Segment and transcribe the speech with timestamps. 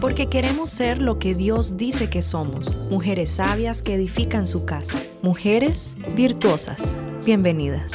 [0.00, 4.98] porque queremos ser lo que Dios dice que somos, mujeres sabias que edifican su casa,
[5.22, 6.96] mujeres virtuosas.
[7.24, 7.92] Bienvenidas.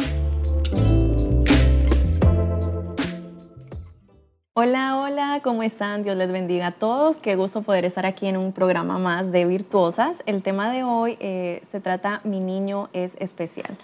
[4.54, 6.04] Hola, hola, ¿cómo están?
[6.04, 7.18] Dios les bendiga a todos.
[7.18, 10.24] Qué gusto poder estar aquí en un programa más de Virtuosas.
[10.26, 13.78] El tema de hoy eh, se trata Mi niño es especial.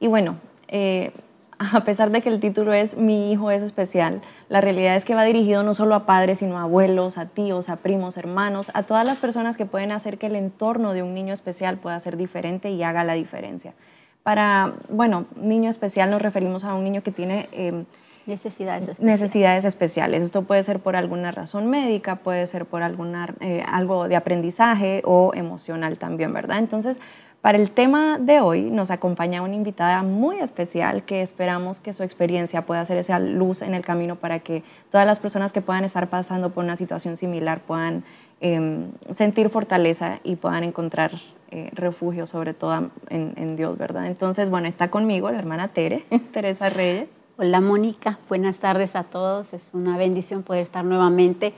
[0.00, 0.38] Y bueno,
[0.68, 1.12] eh,
[1.58, 5.14] a pesar de que el título es Mi hijo es especial, la realidad es que
[5.14, 8.82] va dirigido no solo a padres, sino a abuelos, a tíos, a primos, hermanos, a
[8.82, 12.16] todas las personas que pueden hacer que el entorno de un niño especial pueda ser
[12.16, 13.74] diferente y haga la diferencia.
[14.22, 17.48] Para, bueno, niño especial nos referimos a un niño que tiene...
[17.52, 17.84] Em,
[18.26, 19.20] necesidades especiales.
[19.20, 20.22] Necesidades especiales.
[20.22, 25.02] Esto puede ser por alguna razón médica, puede ser por alguna, eh, algo de aprendizaje
[25.04, 26.58] o emocional también, ¿verdad?
[26.58, 26.98] Entonces,
[27.46, 32.02] para el tema de hoy nos acompaña una invitada muy especial que esperamos que su
[32.02, 35.84] experiencia pueda ser esa luz en el camino para que todas las personas que puedan
[35.84, 38.02] estar pasando por una situación similar puedan
[38.40, 41.12] em, sentir fortaleza y puedan encontrar
[41.52, 44.08] eh, refugio sobre todo en, en, Dios, ¿verdad?
[44.08, 47.20] Entonces, bueno, está conmigo la hermana Tere, Teresa Reyes.
[47.38, 49.52] Hola Mónica, buenas tardes a todos.
[49.52, 51.54] Es una bendición poder estar nuevamente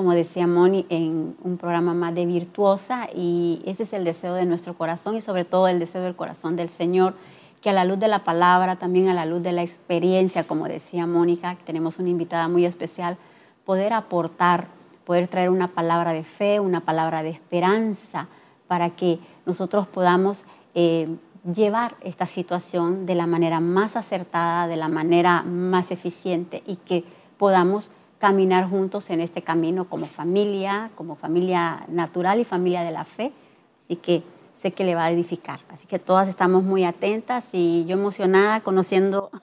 [0.00, 4.46] como decía Moni, en un programa más de virtuosa y ese es el deseo de
[4.46, 7.12] nuestro corazón y sobre todo el deseo del corazón del Señor,
[7.60, 10.68] que a la luz de la palabra, también a la luz de la experiencia, como
[10.68, 13.18] decía Mónica, tenemos una invitada muy especial,
[13.66, 14.68] poder aportar,
[15.04, 18.26] poder traer una palabra de fe, una palabra de esperanza,
[18.68, 24.88] para que nosotros podamos eh, llevar esta situación de la manera más acertada, de la
[24.88, 27.04] manera más eficiente y que
[27.36, 27.90] podamos
[28.20, 33.32] caminar juntos en este camino como familia, como familia natural y familia de la fe.
[33.82, 35.60] Así que sé que le va a edificar.
[35.70, 39.30] Así que todas estamos muy atentas y yo emocionada conociendo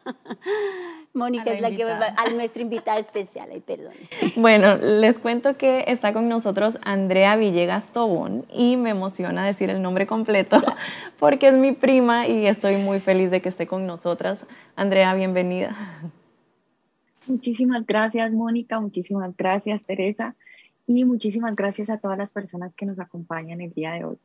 [1.18, 3.94] Mónica es la que va a nuestra invitada especial, ay, perdón.
[4.36, 9.82] Bueno, les cuento que está con nosotros Andrea Villegas Tobón y me emociona decir el
[9.82, 10.62] nombre completo
[11.20, 14.46] porque es mi prima y estoy muy feliz de que esté con nosotras.
[14.76, 15.76] Andrea, bienvenida.
[17.28, 20.36] Muchísimas gracias, Mónica, muchísimas gracias, Teresa,
[20.86, 24.18] y muchísimas gracias a todas las personas que nos acompañan el día de hoy.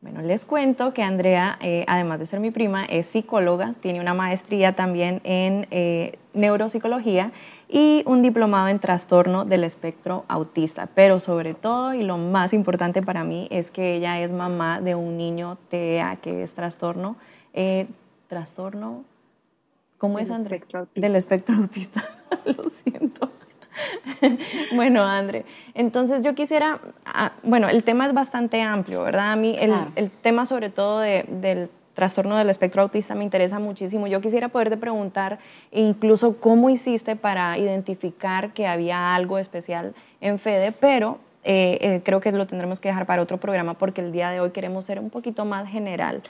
[0.00, 4.14] Bueno, les cuento que Andrea, eh, además de ser mi prima, es psicóloga, tiene una
[4.14, 7.32] maestría también en eh, neuropsicología
[7.68, 10.88] y un diplomado en trastorno del espectro autista.
[10.94, 14.94] Pero sobre todo, y lo más importante para mí, es que ella es mamá de
[14.94, 17.16] un niño TEA, que es trastorno,
[17.52, 17.86] eh,
[18.28, 19.04] trastorno
[20.00, 20.62] ¿Cómo es, André?
[20.94, 22.02] Del espectro autista.
[22.44, 23.30] Lo siento.
[24.74, 29.32] bueno, André, entonces yo quisiera, ah, bueno, el tema es bastante amplio, ¿verdad?
[29.32, 34.06] A mí el, tema sobre todo del trastorno del espectro autista me interesa muchísimo.
[34.06, 35.38] Yo quisiera poderte preguntar
[35.70, 42.20] incluso cómo hiciste para identificar que había algo especial en Fede, pero eh, eh, creo
[42.20, 44.98] que lo tendremos que dejar para otro programa porque el día de hoy queremos ser
[44.98, 46.22] un poquito más general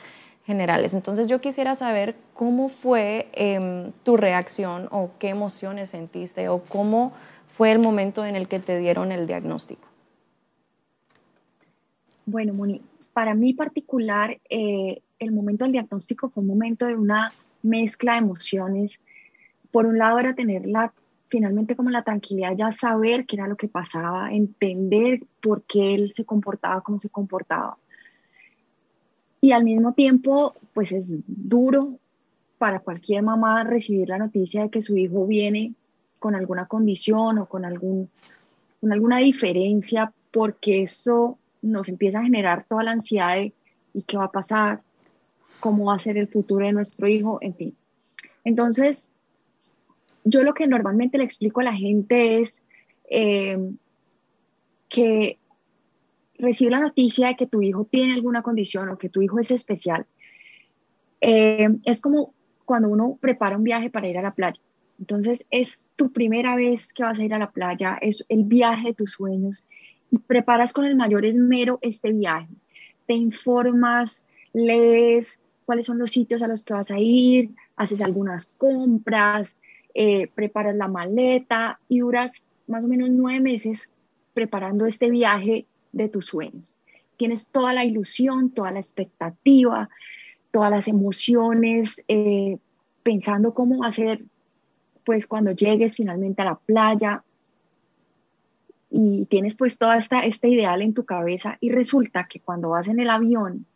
[0.51, 7.13] Entonces yo quisiera saber cómo fue em, tu reacción o qué emociones sentiste o cómo
[7.49, 9.87] fue el momento en el que te dieron el diagnóstico.
[12.27, 17.33] Bueno, Moni, para mí particular, eh, el momento del diagnóstico fue un momento de una
[17.63, 19.01] mezcla de emociones.
[19.71, 20.93] Por un lado era tener la,
[21.29, 26.13] finalmente como la tranquilidad, ya saber qué era lo que pasaba, entender por qué él
[26.15, 27.77] se comportaba como se comportaba
[29.41, 31.99] y al mismo tiempo, pues es duro
[32.59, 35.73] para cualquier mamá recibir la noticia de que su hijo viene
[36.19, 38.11] con alguna condición o con, algún,
[38.81, 43.55] con alguna diferencia, porque eso nos empieza a generar toda la ansiedad de
[43.95, 44.83] ¿y qué va a pasar?
[45.59, 47.39] ¿Cómo va a ser el futuro de nuestro hijo?
[47.41, 47.75] En fin.
[48.45, 49.09] Entonces,
[50.25, 52.61] yo lo que normalmente le explico a la gente es
[53.09, 53.59] eh,
[54.89, 55.39] que
[56.41, 59.51] recibir la noticia de que tu hijo tiene alguna condición o que tu hijo es
[59.51, 60.07] especial,
[61.21, 62.33] eh, es como
[62.65, 64.61] cuando uno prepara un viaje para ir a la playa.
[64.99, 68.89] Entonces es tu primera vez que vas a ir a la playa, es el viaje
[68.89, 69.65] de tus sueños
[70.11, 72.49] y preparas con el mayor esmero este viaje.
[73.07, 74.23] Te informas,
[74.53, 79.57] lees cuáles son los sitios a los que vas a ir, haces algunas compras,
[79.95, 83.91] eh, preparas la maleta y duras más o menos nueve meses
[84.35, 86.73] preparando este viaje de tus sueños.
[87.17, 89.89] Tienes toda la ilusión, toda la expectativa,
[90.51, 92.59] todas las emociones, eh,
[93.03, 94.23] pensando cómo ser,
[95.05, 97.23] pues cuando llegues finalmente a la playa
[98.91, 102.89] y tienes pues toda esta, este ideal en tu cabeza y resulta que cuando vas
[102.89, 103.67] en el avión,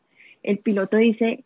[0.43, 1.45] el piloto dice,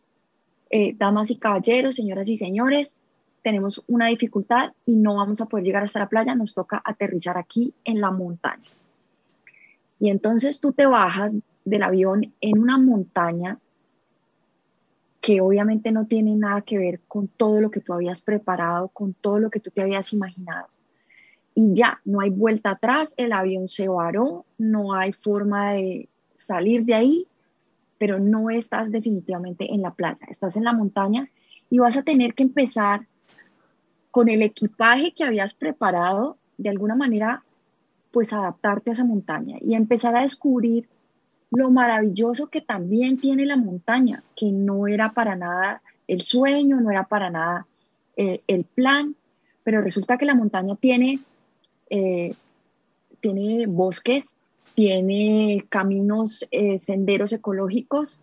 [0.69, 3.05] eh, damas y caballeros, señoras y señores,
[3.43, 7.37] tenemos una dificultad y no vamos a poder llegar hasta la playa, nos toca aterrizar
[7.37, 8.69] aquí en la montaña.
[9.99, 13.59] Y entonces tú te bajas del avión en una montaña
[15.21, 19.13] que obviamente no tiene nada que ver con todo lo que tú habías preparado, con
[19.13, 20.67] todo lo que tú te habías imaginado.
[21.53, 26.07] Y ya, no hay vuelta atrás, el avión se varó, no hay forma de
[26.37, 27.27] salir de ahí,
[27.97, 31.29] pero no estás definitivamente en la playa, estás en la montaña
[31.69, 33.07] y vas a tener que empezar
[34.11, 37.43] con el equipaje que habías preparado, de alguna manera,
[38.11, 40.87] pues adaptarte a esa montaña y empezar a descubrir
[41.51, 46.91] lo maravilloso que también tiene la montaña, que no era para nada el sueño, no
[46.91, 47.67] era para nada
[48.17, 49.15] eh, el plan,
[49.63, 51.19] pero resulta que la montaña tiene,
[51.89, 52.33] eh,
[53.21, 54.33] tiene bosques,
[54.75, 58.19] tiene caminos, eh, senderos ecológicos,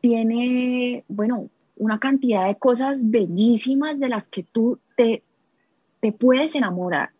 [0.00, 5.22] tiene, bueno, una cantidad de cosas bellísimas de las que tú te,
[6.00, 7.10] te puedes enamorar.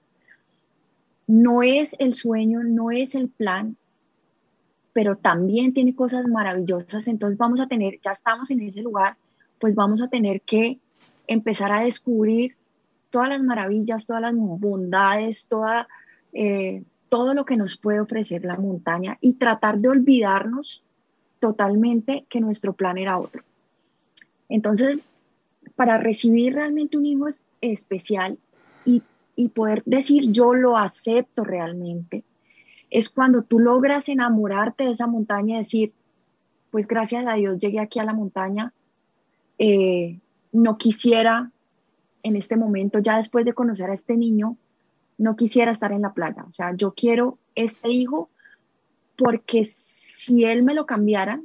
[1.29, 3.77] No es el sueño, no es el plan,
[4.93, 7.07] pero también tiene cosas maravillosas.
[7.07, 9.17] Entonces vamos a tener, ya estamos en ese lugar,
[9.61, 10.81] pues vamos a tener que
[11.29, 12.57] empezar a descubrir
[13.11, 15.87] todas las maravillas, todas las bondades, toda,
[16.33, 20.83] eh, todo lo que nos puede ofrecer la montaña y tratar de olvidarnos
[21.39, 23.43] totalmente que nuestro plan era otro.
[24.49, 25.05] Entonces,
[25.77, 27.29] para recibir realmente un hijo
[27.61, 28.39] especial
[28.85, 29.03] y,
[29.39, 32.25] y poder decir yo lo acepto realmente,
[32.91, 35.93] es cuando tú logras enamorarte de esa montaña y decir,
[36.73, 38.73] pues gracias a Dios llegué aquí a la montaña,
[39.61, 40.19] eh,
[40.51, 41.53] no quisiera
[42.25, 44.57] en este momento, ya después de conocer a este niño,
[45.19, 46.45] no quisiera estar en la playa.
[46.49, 48.31] O sea, yo quiero este hijo
[49.17, 51.41] porque si él me lo cambiara,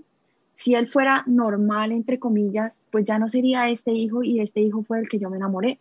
[0.55, 4.81] si él fuera normal, entre comillas, pues ya no sería este hijo y este hijo
[4.81, 5.77] fue el que yo me enamoré,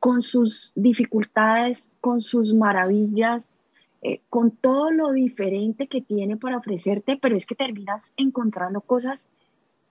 [0.00, 3.50] con sus dificultades, con sus maravillas,
[4.02, 9.28] eh, con todo lo diferente que tiene para ofrecerte, pero es que terminas encontrando cosas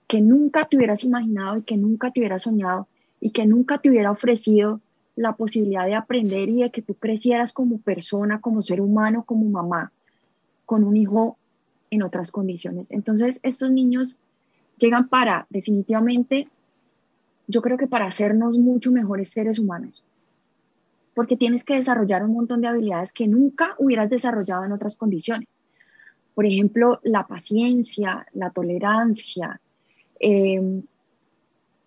[0.07, 2.87] que nunca te hubieras imaginado y que nunca te hubieras soñado
[3.19, 4.79] y que nunca te hubiera ofrecido
[5.17, 9.49] la posibilidad de aprender y de que tú crecieras como persona, como ser humano, como
[9.49, 9.91] mamá,
[10.65, 11.37] con un hijo
[11.89, 12.91] en otras condiciones.
[12.91, 14.17] Entonces, estos niños
[14.77, 16.47] llegan para, definitivamente,
[17.47, 20.03] yo creo que para hacernos mucho mejores seres humanos,
[21.15, 25.49] porque tienes que desarrollar un montón de habilidades que nunca hubieras desarrollado en otras condiciones.
[26.35, 29.59] Por ejemplo, la paciencia, la tolerancia,
[30.19, 30.81] eh,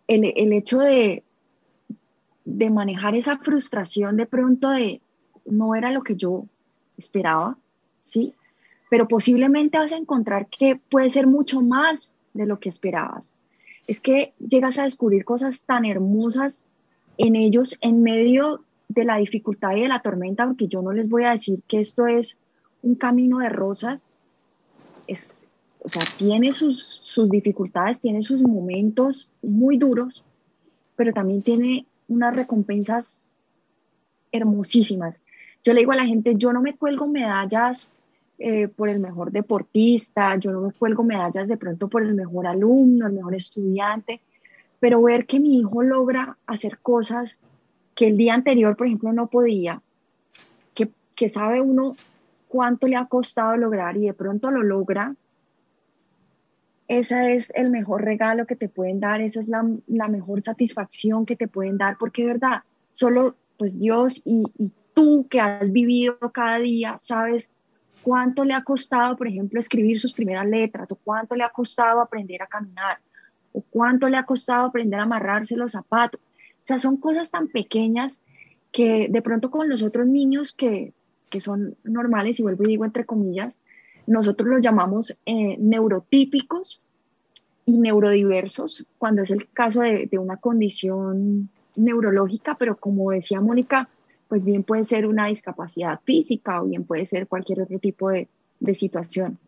[0.08, 1.22] el, el, hecho de,
[2.44, 5.00] de manejar esa frustración de pronto de
[5.44, 6.46] no era lo que yo
[6.96, 7.56] esperaba,
[8.04, 8.34] ¿sí?
[8.88, 13.32] Pero posiblemente vas a encontrar que puede ser mucho más de lo que esperabas.
[13.86, 16.64] Es que llegas a descubrir cosas tan hermosas
[17.18, 21.08] en ellos en medio de la dificultad y de la tormenta, porque yo no les
[21.08, 22.36] voy a decir que esto es
[22.82, 24.08] un camino de rosas,
[25.06, 25.44] es,
[25.80, 30.24] o sea, tiene sus, sus dificultades, tiene sus momentos muy duros,
[30.96, 33.16] pero también tiene unas recompensas
[34.32, 35.20] hermosísimas.
[35.62, 37.90] Yo le digo a la gente, yo no me cuelgo medallas
[38.42, 42.46] eh, por el mejor deportista, yo no me cuelgo medallas de pronto por el mejor
[42.46, 44.22] alumno, el mejor estudiante,
[44.78, 47.38] pero ver que mi hijo logra hacer cosas
[47.94, 49.82] que el día anterior, por ejemplo, no podía,
[50.72, 51.96] que, que sabe uno
[52.48, 55.14] cuánto le ha costado lograr y de pronto lo logra,
[56.88, 61.26] ese es el mejor regalo que te pueden dar, esa es la, la, mejor satisfacción
[61.26, 65.70] que te pueden dar, porque de verdad, solo pues Dios y, y tú que has
[65.70, 67.52] vivido cada día, sabes
[68.02, 72.00] cuánto le ha costado, por ejemplo, escribir sus primeras letras, o cuánto le ha costado
[72.00, 72.98] aprender a caminar,
[73.52, 76.28] o cuánto le ha costado aprender a amarrarse los zapatos.
[76.62, 78.18] O sea, son cosas tan pequeñas
[78.72, 80.92] que de pronto con los otros niños que,
[81.28, 83.58] que son normales, y vuelvo y digo entre comillas,
[84.06, 86.80] nosotros los llamamos eh, neurotípicos
[87.66, 93.88] y neurodiversos, cuando es el caso de, de, una condición neurológica, pero como decía Mónica,
[94.30, 98.28] pues bien puede ser una discapacidad física o bien puede ser cualquier otro tipo de,
[98.60, 99.38] de situación.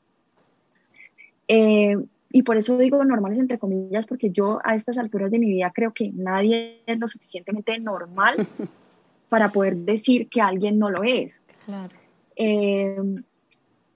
[1.47, 1.97] Eh,
[2.33, 5.71] y por eso digo normales entre comillas, porque yo a estas alturas de mi vida
[5.73, 8.49] creo que nadie es lo suficientemente normal
[9.29, 11.41] para poder decir que alguien no lo es.
[11.65, 11.95] Claro.
[12.35, 12.97] Eh,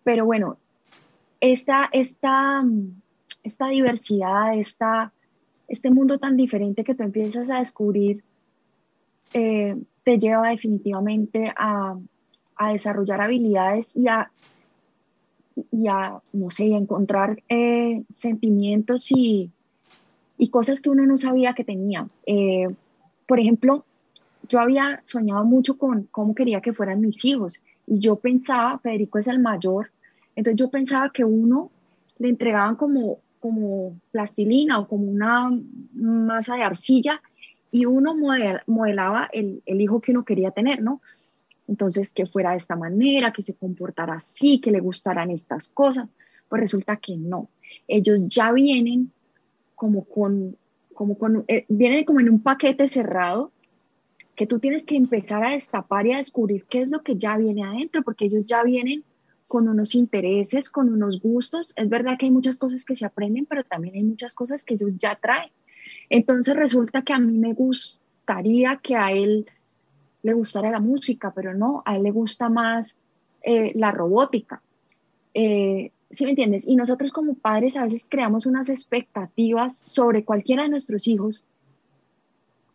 [0.04, 0.56] pero bueno,
[1.40, 2.62] esta, esta,
[3.42, 5.12] esta diversidad, esta,
[5.66, 8.22] este mundo tan diferente que tú empiezas a descubrir,
[9.34, 9.76] eh,
[10.06, 11.98] te lleva definitivamente a,
[12.54, 14.30] a, desarrollar habilidades y a,
[15.72, 19.50] y a no sé, encontrar eh, sentimientos y,
[20.38, 22.06] y, cosas que uno no sabía que tenía.
[22.24, 22.68] Eh,
[23.26, 23.84] por ejemplo,
[24.48, 29.18] yo había soñado mucho con cómo quería que fueran mis hijos y yo pensaba, Federico
[29.18, 29.90] es el mayor,
[30.36, 31.72] Entonces yo pensaba que uno
[32.18, 35.50] le entregaban como, como plastilina o como una
[35.94, 37.20] masa de arcilla
[37.76, 38.14] y uno
[38.66, 41.02] modelaba el, el hijo que uno quería tener, ¿no?
[41.68, 46.08] Entonces, que fuera de esta manera, que se comportara así, que le gustaran estas cosas.
[46.48, 47.50] Pues resulta que no.
[47.86, 49.12] Ellos ya vienen
[49.74, 50.56] como con,
[50.94, 53.52] como con, eh, vienen como en un paquete cerrado
[54.36, 57.36] que tú tienes que empezar a destapar y a descubrir qué es lo que ya
[57.36, 59.04] viene adentro, porque ellos ya vienen
[59.48, 61.74] con unos intereses, con unos gustos.
[61.76, 64.74] Es verdad que hay muchas cosas que se aprenden, pero también hay muchas cosas que
[64.74, 65.50] ellos ya traen.
[66.10, 69.46] Entonces resulta que a mí me gustaría que a él
[70.22, 72.98] le gustara la música, pero no, a él le gusta más
[73.42, 74.62] eh, la robótica.
[75.34, 76.66] Eh, ¿Sí me entiendes?
[76.66, 81.44] Y nosotros como padres a veces creamos unas expectativas sobre cualquiera de nuestros hijos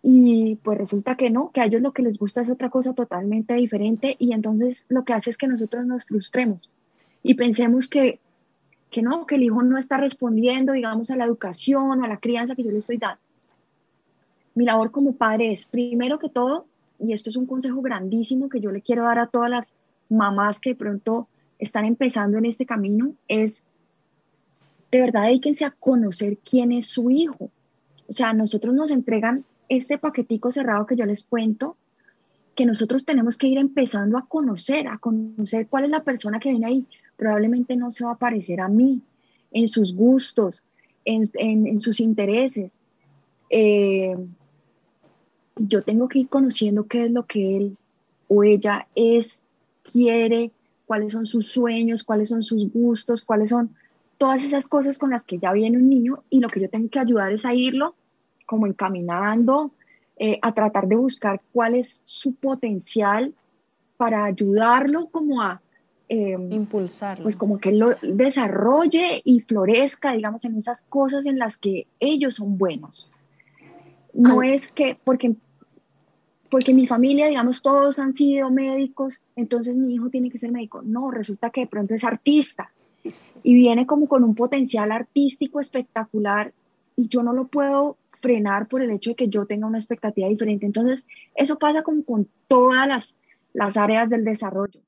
[0.04, 2.94] y pues resulta que no, que a ellos lo que les gusta es otra cosa
[2.94, 6.70] totalmente diferente y entonces lo que hace es que nosotros nos frustremos
[7.24, 8.20] y pensemos que,
[8.92, 12.20] que no, que el hijo no está respondiendo, digamos, a la educación o a la
[12.20, 13.22] crianza que yo le estoy dando.
[14.54, 16.66] Mi labor como padre es, primero que todo,
[17.00, 19.74] y esto es un consejo grandísimo que yo le quiero dar a todas las
[20.10, 23.64] mamás que de pronto están empezando en este camino, es
[24.92, 27.50] de verdad dedíquense a conocer quién es su hijo.
[28.10, 31.78] O sea, nosotros nos entregan este paquetico cerrado que yo les cuento,
[32.56, 36.50] que nosotros tenemos que ir empezando a conocer, a conocer cuál es la persona que
[36.50, 36.86] viene ahí.
[37.22, 39.00] Probablemente no se va a parecer a mí
[39.52, 40.64] en sus gustos,
[41.06, 42.80] en, sus intereses.
[43.52, 44.16] Eh,
[45.56, 47.78] yo tengo que ir conociendo qué es lo que él
[48.28, 49.44] o ella es,
[49.84, 50.50] quiere,
[50.88, 53.70] cuáles son sus sueños, cuáles son sus gustos, cuáles son
[54.18, 56.90] todas esas cosas con las que ya viene un niño y lo que yo tengo
[56.90, 57.94] que ayudar es a irlo
[58.48, 59.70] como encaminando,
[60.18, 63.36] eh, a tratar de buscar cuál es su potencial
[63.98, 65.62] para ayudarlo como a...
[66.14, 67.24] Eh, Impulsarlo.
[67.24, 72.36] Pues como que lo desarrolle y florezca, digamos, en esas cosas en las que ellos
[72.36, 73.10] son buenos.
[74.14, 75.36] No es que, porque,
[76.50, 80.82] porque mi familia, digamos, todos han sido médicos, entonces mi hijo tiene que ser médico.
[80.82, 82.74] No, resulta que de pronto es artista
[83.42, 86.52] y viene como con un potencial artístico espectacular
[86.98, 90.28] y yo no lo puedo frenar por el hecho de que yo tenga una expectativa
[90.28, 90.66] diferente.
[90.66, 93.16] Entonces, eso pasa como con todas las,
[93.54, 94.82] las áreas del desarrollo.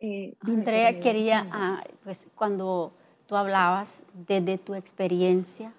[0.00, 2.92] Eh, Andrea, quería, ah, pues cuando
[3.26, 5.72] tú hablabas desde tu experiencia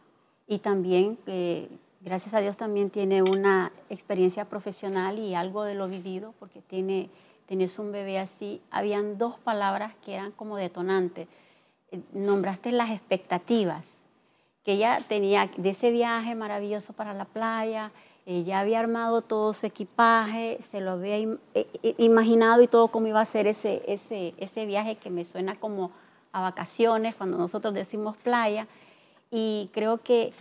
[0.48, 1.70] y también eh,
[2.02, 7.10] gracias a Dios también tiene una experiencia profesional y algo de lo vivido, porque tiene,
[7.46, 8.62] tienes un bebé así.
[8.72, 11.28] Habían dos palabras que eran como detonantes.
[11.92, 14.06] Eh, nombraste las expectativas
[14.64, 17.92] que ella tenía de ese viaje maravilloso para la playa.
[18.30, 23.20] Ella había armado todo su equipaje, se lo había eh, imaginado y todo cómo iba
[23.20, 25.92] a ser ese, ese, ese viaje que me suena como
[26.32, 28.68] a vacaciones cuando nosotros decimos playa.
[29.32, 30.32] Y creo que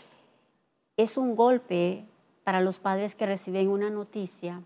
[0.99, 2.05] es un golpe
[2.45, 4.61] para los padres que reciben una noticia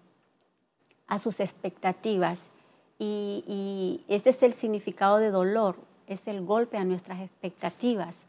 [1.06, 2.50] a sus expectativas
[2.98, 5.76] y, ese es el significado de dolor,
[6.06, 8.26] es el golpe a nuestras expectativas,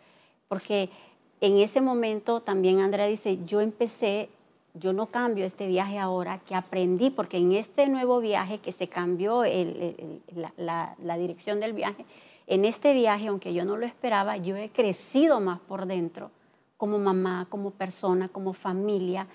[0.48, 0.90] porque
[1.42, 4.30] en ese momento también Andrea dice, yo empecé,
[4.74, 8.88] yo no cambio este viaje ahora, que aprendí, porque en este nuevo viaje que se
[8.88, 12.06] cambió la, dirección del viaje,
[12.48, 16.32] en este viaje, aunque yo no lo esperaba, yo he crecido más por dentro
[16.78, 19.28] como mamá, como persona, como familia,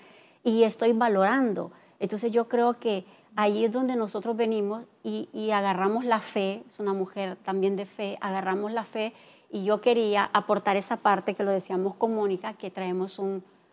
[0.43, 1.71] y estoy valorando.
[1.99, 3.05] Entonces yo creo que
[3.35, 8.17] ahí es donde nosotros venimos y, agarramos la fe, es una mujer también de fe,
[8.21, 9.13] agarramos la fe
[9.49, 13.17] y yo quería aportar esa parte que lo decíamos con Mónica, que traemos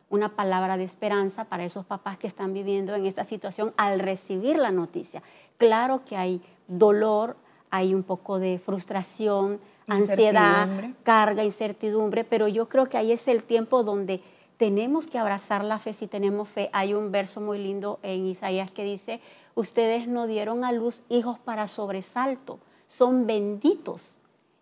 [0.09, 4.59] una palabra de esperanza para esos papás que están viviendo en esta situación al recibir
[4.59, 5.23] la noticia.
[5.59, 7.37] Claro que hay dolor,
[7.71, 10.69] hay un poco de frustración, ansiedad,
[11.03, 14.23] carga, incertidumbre, pero yo creo que ahí es el tiempo donde
[14.57, 16.71] tenemos que abrazar la fe si tenemos fe.
[16.73, 19.21] Hay un verso muy lindo en Isaías que dice,
[19.55, 24.19] ustedes no dieron a luz hijos para sobresalto, son benditos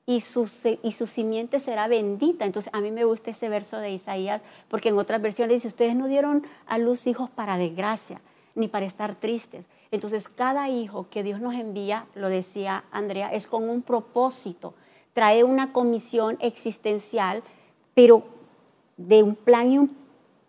[0.07, 0.51] y su,
[0.83, 2.45] y su simiente será bendita.
[2.45, 5.97] Entonces a mí me gusta ese verso de Isaías porque en otras versiones dice, ustedes
[5.97, 8.21] no dieron a luz hijos para desgracia
[8.55, 9.65] ni para estar tristes.
[9.91, 14.75] Entonces cada hijo que Dios nos envía, lo decía Andrea, es con un propósito
[15.15, 17.43] trae una comisión existencial,
[17.95, 18.25] pero
[18.97, 19.97] de un plan y un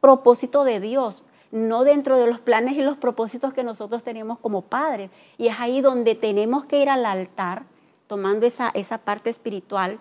[0.01, 4.63] propósito de Dios, no dentro de los planes y los propósitos que nosotros tenemos como
[4.63, 5.11] padres.
[5.37, 7.63] Y es ahí donde tenemos que ir al altar,
[8.07, 9.99] tomando esa, esa parte espiritual,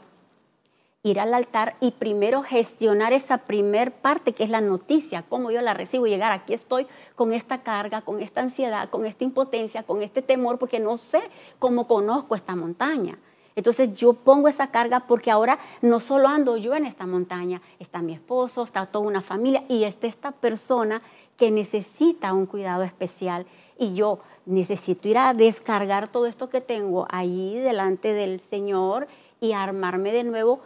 [1.04, 5.60] ir al altar y primero gestionar esa primer parte que es la noticia, cómo yo
[5.60, 10.02] la recibo, llegar aquí estoy con esta carga, con esta ansiedad, con esta impotencia, con
[10.02, 11.20] este temor, porque no sé
[11.58, 13.18] cómo conozco esta montaña.
[13.54, 18.00] Entonces yo pongo esa carga porque ahora no solo ando yo en esta montaña, está
[18.00, 21.02] mi esposo, está toda una familia y está esta persona
[21.36, 23.46] que necesita un cuidado especial
[23.78, 29.08] y yo necesito ir a descargar todo esto que tengo ahí delante del Señor
[29.40, 30.60] y armarme de nuevo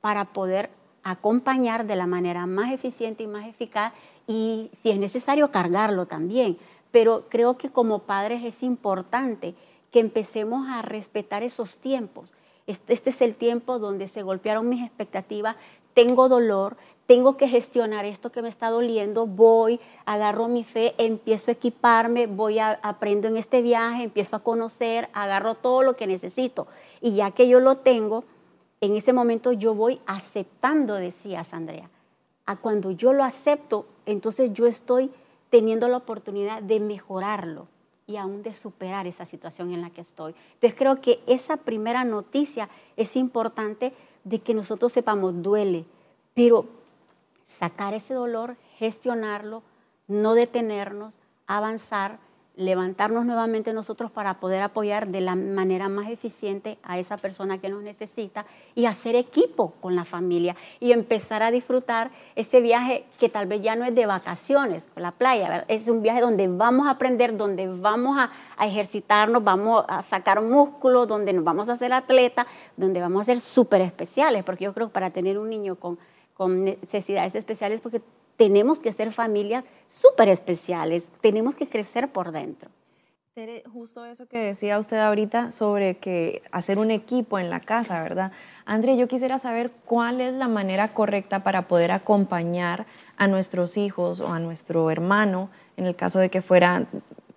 [0.00, 0.70] para poder
[1.02, 3.92] acompañar de la manera más eficiente y más eficaz
[4.26, 6.58] y si es necesario cargarlo también.
[6.90, 9.54] Pero creo que como padres es importante
[9.90, 12.32] que empecemos a respetar esos tiempos.
[12.66, 15.56] Este, este es el tiempo donde se golpearon mis expectativas,
[15.94, 21.50] tengo dolor, tengo que gestionar esto que me está doliendo, voy, agarro mi fe, empiezo
[21.50, 26.06] a equiparme, voy a, aprendo en este viaje, empiezo a conocer, agarro todo lo que
[26.06, 26.68] necesito.
[27.00, 28.22] Y ya que yo lo tengo,
[28.80, 31.90] en ese momento yo voy aceptando, decías Andrea.
[32.46, 35.10] A cuando yo lo acepto, entonces yo estoy
[35.50, 37.66] teniendo la oportunidad de mejorarlo
[38.06, 40.34] y aún de superar esa situación en la que estoy.
[40.54, 43.92] Entonces creo que esa primera noticia es importante
[44.24, 45.84] de que nosotros sepamos, duele,
[46.34, 46.66] pero
[47.44, 49.62] sacar ese dolor, gestionarlo,
[50.06, 52.18] no detenernos, avanzar,
[52.56, 57.68] levantarnos nuevamente nosotros para poder apoyar de la manera más eficiente a esa persona que
[57.68, 63.28] nos necesita y hacer equipo con la familia y empezar a disfrutar ese viaje que
[63.28, 66.90] tal vez ya no es de vacaciones, la playa, es un viaje donde vamos a
[66.90, 71.92] aprender, donde vamos a, a ejercitarnos, vamos a sacar músculos, donde nos vamos a hacer
[71.92, 75.76] atleta, donde vamos a ser súper especiales, porque yo creo que para tener un niño
[75.76, 75.98] con
[76.40, 78.00] con necesidades especiales porque
[78.40, 82.70] tenemos que ser familias súper especiales, tenemos que crecer por dentro.
[83.70, 88.32] Justo eso que decía usted ahorita sobre que hacer un equipo en la casa, ¿verdad?
[88.64, 92.86] André, yo quisiera saber cuál es la manera correcta para poder acompañar
[93.18, 96.86] a nuestros hijos o a nuestro hermano, en el caso de que fuera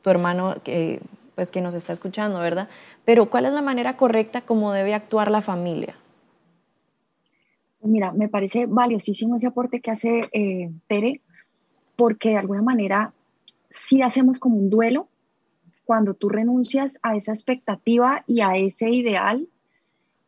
[0.01, 1.01] tu hermano que,
[1.35, 2.69] pues, que nos está escuchando, ¿verdad?
[3.03, 5.95] Pero ¿cuál es la manera correcta como debe actuar la familia?
[7.83, 11.21] Mira, me parece valiosísimo ese aporte que hace eh, Tere,
[11.97, 13.13] porque de alguna manera
[13.69, 15.09] sí hacemos como un duelo
[15.83, 19.49] cuando tú renuncias a esa expectativa y a ese ideal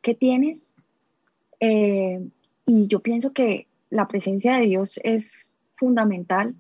[0.02, 0.76] que tienes.
[1.62, 2.28] Eh,
[2.66, 6.56] y yo pienso que la presencia de Dios es fundamental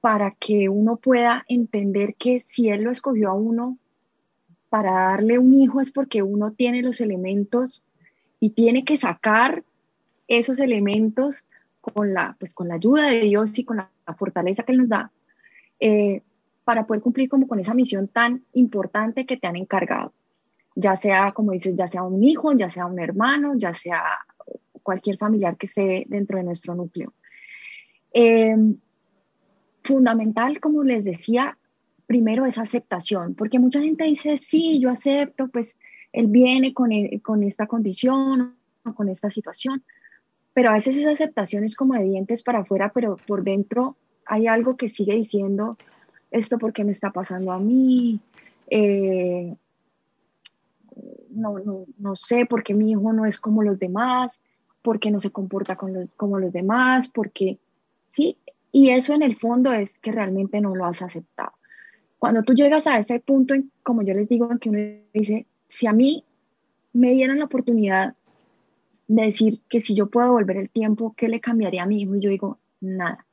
[0.00, 3.78] para que uno pueda entender que si Él lo escogió a uno
[4.68, 7.84] para darle un hijo es porque uno tiene los elementos
[8.40, 9.62] y tiene que sacar
[10.38, 11.44] esos elementos
[11.80, 14.88] con la, pues, con la ayuda de Dios y con la, fortaleza que Él nos
[14.88, 15.10] da,
[15.80, 16.22] eh,
[16.64, 20.12] para poder cumplir como con esa misión tan importante que te han encargado.
[20.74, 24.02] Ya sea, como dices, ya sea un hijo, ya sea un hermano, ya sea
[24.82, 27.12] cualquier familiar que esté dentro de nuestro núcleo.
[28.12, 28.56] Eh,
[29.82, 31.56] fundamental, como les decía,
[32.06, 35.76] primero es aceptación, porque mucha gente dice, sí, yo acepto, pues
[36.12, 39.82] él viene con, e, con esta condición o con esta situación,
[40.54, 44.46] pero a veces esa aceptación es como de dientes para afuera, pero por dentro hay
[44.46, 45.76] algo que sigue diciendo,
[46.30, 48.20] esto porque me está pasando a mí,
[48.68, 49.54] eh,
[51.30, 54.40] no, no, no, sé, por qué mi hijo no es como los demás,
[54.82, 55.76] por qué no se comporta
[56.16, 57.58] como los demás, porque
[58.06, 58.36] sí,
[58.70, 61.52] y eso en el fondo es que realmente no lo has aceptado.
[62.18, 64.78] Cuando tú llegas a ese punto, como yo les digo, en que uno
[65.12, 66.24] dice, si a mí
[66.92, 68.14] me dieran la oportunidad
[69.06, 72.16] decir que si yo puedo volver el tiempo, ¿qué le cambiaría a mi hijo?
[72.16, 73.26] Y yo digo, nada.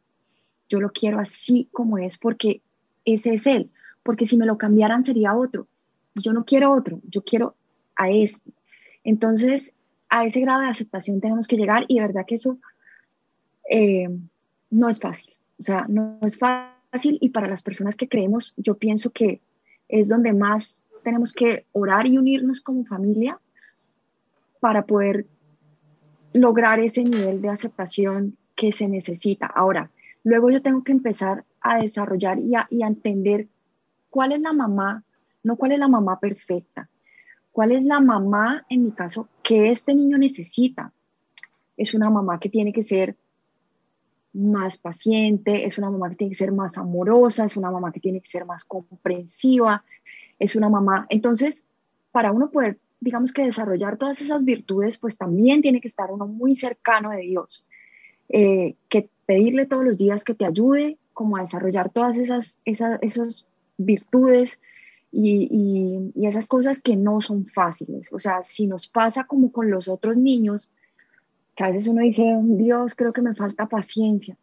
[0.68, 2.62] Yo lo quiero así como es porque
[3.06, 3.72] ese es él.
[4.04, 5.68] Porque si me lo cambiaran sería otro.
[6.16, 7.56] yo no quiero otro, yo quiero
[7.96, 8.52] a este.
[9.04, 9.74] Entonces,
[10.10, 12.58] a ese grado de aceptación tenemos que llegar y de verdad que eso
[13.70, 14.10] eh,
[14.70, 15.34] no es fácil.
[15.60, 19.42] O sea, no es fácil y para las personas que creemos, yo pienso que
[19.88, 23.40] es donde más tenemos que orar y unirnos como familia
[24.60, 25.26] para poder
[26.34, 29.46] lograr ese nivel de aceptación que se necesita.
[29.48, 29.89] Ahora,
[30.24, 33.48] luego yo tengo que empezar a desarrollar y a, entender
[34.10, 35.04] cuál es la mamá,
[35.44, 36.89] no cuál es la mamá perfecta,
[37.52, 40.92] cuál es la mamá, en mi caso, que este niño necesita.
[41.78, 43.15] Es una mamá que tiene que ser
[44.34, 48.00] más paciente, es una mamá que tiene que ser más amorosa, es una mamá que
[48.00, 49.84] tiene que ser más comprensiva,
[50.38, 51.08] es una mamá.
[51.10, 51.65] Entonces,
[52.12, 56.28] para uno poder digamos que desarrollar todas esas virtudes, pues también tiene que estar uno
[56.28, 57.66] muy cercano de Dios,
[58.30, 63.46] eh, que pedirle todos los días que te ayude como a desarrollar todas esas, esas,
[63.82, 64.60] virtudes
[65.12, 68.12] y, y, esas cosas que no son fáciles.
[68.12, 70.70] O sea, si nos pasa como con los otros niños,
[71.56, 74.38] que a veces uno dice, Dios, creo que me falta paciencia,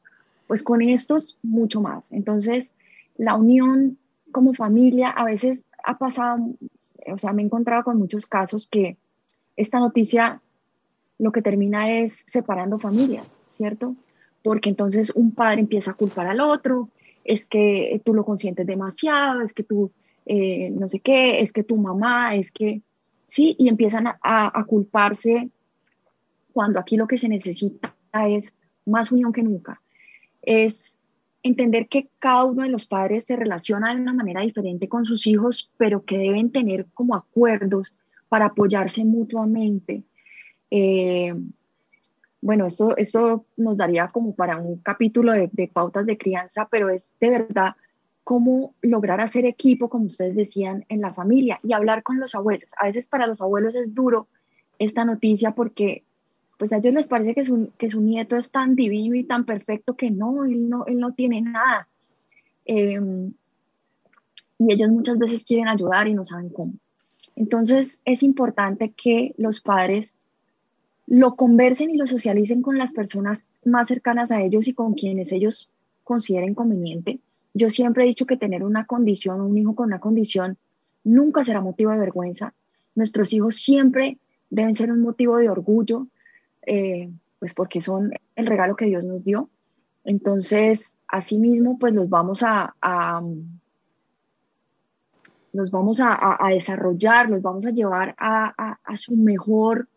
[0.47, 2.13] pues con estos mucho más.
[2.13, 2.73] Entonces,
[3.19, 3.99] la unión
[4.33, 6.39] como familia a veces ha pasado
[7.13, 8.97] o sea, me he encontrado con muchos casos que
[9.57, 10.41] esta noticia
[11.19, 13.95] lo que termina es separando familias, ¿cierto?
[14.43, 16.89] Porque entonces un padre empieza a culpar al otro,
[17.25, 19.91] es que tú lo consientes demasiado, es que tú
[20.27, 22.83] eh, no sé qué, es que tu mamá, es que,
[23.27, 25.51] sí, y empiezan a, a culparse
[26.53, 27.95] cuando aquí lo que se necesita
[28.29, 28.53] es
[28.85, 29.81] más unión que nunca.
[30.43, 30.96] Es
[31.47, 35.27] entender que cada uno de los padres se relaciona de una manera diferente con sus
[35.27, 37.93] hijos, pero que deben tener como acuerdos
[38.29, 40.03] para apoyarse mutuamente.
[40.71, 41.35] Eh,
[42.41, 47.13] bueno, esto, nos daría como para un capítulo de, de, pautas de crianza, pero es
[47.21, 47.75] de verdad
[48.25, 52.71] cómo lograr hacer equipo, como ustedes decían, en la familia y hablar con los abuelos.
[52.79, 54.27] A veces para los abuelos es duro
[54.79, 56.05] esta noticia porque
[56.57, 59.45] pues a ellos les parece que su, que su nieto es tan divino y tan
[59.45, 61.89] perfecto que no, él no, él no tiene nada.
[62.65, 63.33] Em,
[64.59, 66.73] y ellos muchas veces quieren ayudar y no saben cómo.
[67.35, 70.15] Entonces es importante que los padres
[71.07, 75.33] lo conversen y lo socialicen con las personas más cercanas a ellos y con quienes
[75.33, 75.69] ellos
[76.03, 77.21] consideren conveniente.
[77.55, 80.57] Yo siempre he dicho que tener una condición, un hijo con una condición,
[81.05, 82.55] nunca será motivo de vergüenza.
[82.95, 84.19] Nuestros hijos siempre
[84.51, 86.09] deben ser un motivo de orgullo,
[86.67, 89.49] eh, pues porque son el regalo que Dios nos dio.
[90.05, 92.75] Entonces, asimismo, pues los vamos a,
[95.53, 99.89] los vamos a, desarrollar, los vamos a llevar a, su mejor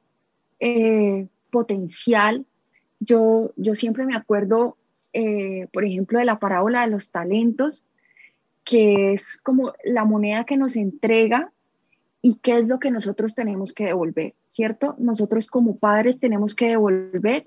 [0.60, 2.46] eh, potencial.
[3.00, 4.78] Yo, yo siempre me acuerdo,
[5.14, 7.84] eh, por ejemplo, de la parábola de los talentos,
[8.64, 11.52] que es como la moneda que nos entrega
[12.22, 14.96] y qué es lo que nosotros tenemos que devolver, ¿cierto?
[14.98, 17.46] Nosotros como padres tenemos que devolver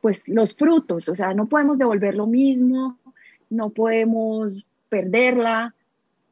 [0.00, 2.98] pues los frutos, o sea, no podemos devolver lo mismo,
[3.50, 5.74] no podemos perderla,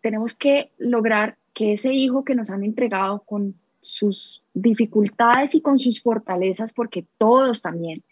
[0.02, 5.78] tenemos que lograr que ese hijo que nos han entregado con sus dificultades y con
[5.78, 8.02] sus fortalezas, porque todos también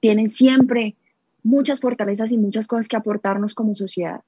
[0.00, 0.96] tienen siempre
[1.42, 4.22] muchas fortalezas y muchas cosas que aportarnos como sociedad,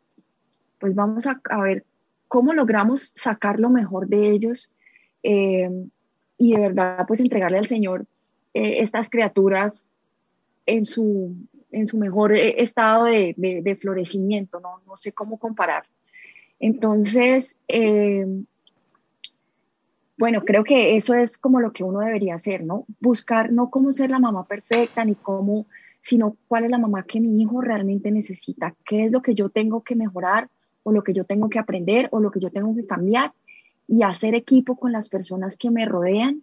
[0.79, 1.85] pues vamos a, a ver
[2.29, 4.71] cómo logramos sacar lo mejor de ellos
[5.23, 5.71] eh,
[6.37, 8.07] y de verdad pues entregarle al Señor
[8.55, 9.93] eh, estas criaturas
[10.67, 11.35] en su,
[11.71, 14.81] en su mejor eh, estado de, de, florecimiento, ¿no?
[14.87, 15.85] no sé cómo comparar.
[16.61, 17.57] Entonces,
[20.17, 22.85] bueno, creo que eso es como lo que uno debería hacer, ¿no?
[23.01, 25.67] Buscar no cómo ser la mamá perfecta, ni cómo,
[26.03, 29.49] sino cuál es la mamá que mi hijo realmente necesita, qué es lo que yo
[29.49, 30.49] tengo que mejorar
[30.83, 33.33] o lo que yo tengo que aprender o lo que yo tengo que cambiar
[33.89, 36.43] y hacer equipo con las personas que me rodean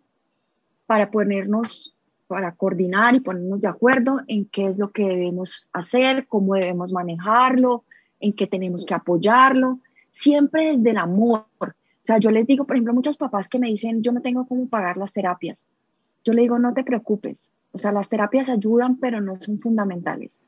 [0.87, 1.95] para ponernos,
[2.27, 6.91] para coordinar y ponernos de acuerdo en qué es lo que debemos hacer, cómo debemos
[6.91, 7.83] manejarlo,
[8.19, 9.79] en qué tenemos que apoyarlo,
[10.09, 11.45] siempre desde el amor.
[11.59, 14.47] O sea, yo les digo, por ejemplo, muchos papás que me dicen, yo no tengo
[14.47, 15.65] cómo pagar las terapias.
[16.23, 17.51] Yo le digo, no te preocupes.
[17.71, 20.39] O sea, las terapias ayudan, pero no son fundamentales.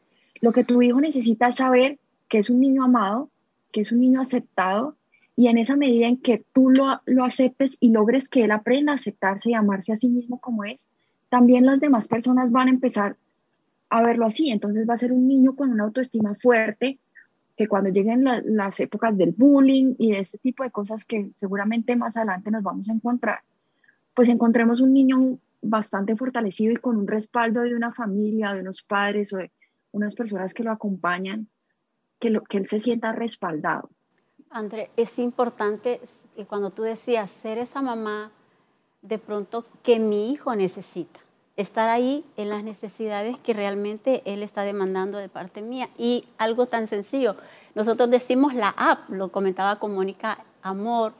[0.41, 3.29] Lo que tu hijo necesita es saber que es un niño amado,
[3.71, 4.95] que es un niño aceptado
[5.37, 8.91] y en esa medida en que tú lo, lo aceptes y logres que él aprenda
[8.91, 10.83] a aceptarse y amarse a sí mismo como es,
[11.29, 13.17] también las demás personas van a empezar
[13.89, 14.49] a verlo así.
[14.49, 16.99] Entonces va a ser un niño con una autoestima fuerte,
[17.55, 21.95] que cuando lleguen las épocas del bullying y de este tipo de cosas que seguramente
[21.95, 23.41] más adelante nos vamos a encontrar,
[24.15, 28.81] pues encontremos un niño bastante fortalecido y con un respaldo de una familia, de unos
[28.81, 29.51] padres o de
[29.91, 31.47] unas personas que lo acompañan,
[32.19, 33.91] que, lo, que él se sienta respaldado.
[34.49, 36.01] André, es importante
[36.47, 38.31] cuando tú decías ser esa mamá
[39.01, 41.19] de pronto que mi hijo necesita,
[41.55, 45.89] estar ahí en las necesidades que realmente él está demandando de parte mía.
[45.97, 47.35] Y algo tan sencillo,
[47.75, 51.13] nosotros decimos la app, lo comentaba con Mónica, amor,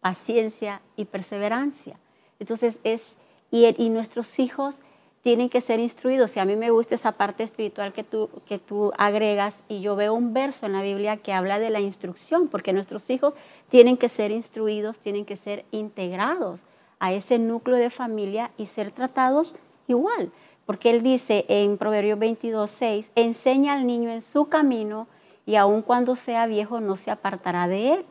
[0.00, 1.98] paciencia y perseverancia.
[2.38, 3.18] Entonces es,
[3.50, 4.80] y, y nuestros hijos
[5.24, 6.36] tienen que ser instruidos.
[6.36, 9.96] Y a mí me gusta esa parte espiritual que tú, que tú agregas y yo
[9.96, 13.32] veo un verso en la Biblia que habla de la instrucción, porque nuestros hijos
[13.70, 16.64] tienen que ser instruidos, tienen que ser integrados
[17.00, 19.54] a ese núcleo de familia y ser tratados
[19.88, 20.30] igual.
[20.66, 25.08] Porque él dice en Proverbios 22, 6, enseña al niño en su camino
[25.46, 28.04] y aun cuando sea viejo no se apartará de él.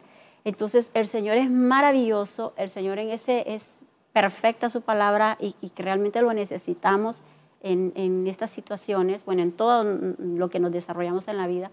[0.45, 3.82] Entonces el Señor es maravilloso, el Señor en ese es
[4.13, 7.21] perfecta su palabra y, que realmente lo necesitamos
[7.61, 11.71] en, estas situaciones, bueno, en todo lo que nos desarrollamos en la vida.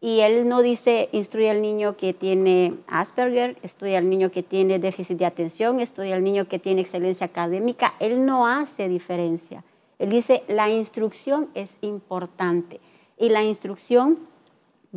[0.00, 4.78] Y él no dice instruye al niño que tiene Asperger, estudia al niño que tiene
[4.78, 7.94] déficit de atención, estudia al niño que tiene excelencia académica.
[7.98, 9.64] Él no hace diferencia.
[9.98, 12.80] Él dice la instrucción es importante.
[13.18, 14.18] Y la instrucción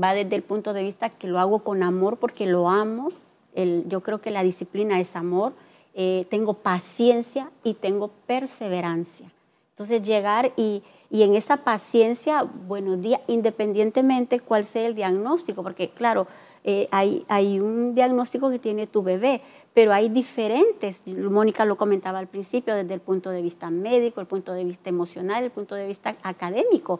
[0.01, 3.09] va desde el punto de vista que lo hago con amor porque lo amo.
[3.55, 5.53] yo creo que la disciplina es amor
[5.93, 9.31] eh, tengo paciencia y tengo perseverancia.
[9.71, 15.89] Entonces llegar y, y en esa paciencia, buenos días, independientemente cuál sea el diagnóstico, porque
[15.89, 16.27] claro,
[16.63, 19.41] eh, hay, hay un diagnóstico que tiene tu bebé,
[19.73, 24.27] pero hay diferentes, Mónica lo comentaba al principio, desde el punto de vista médico, el
[24.27, 26.99] punto de vista emocional, el punto de vista académico,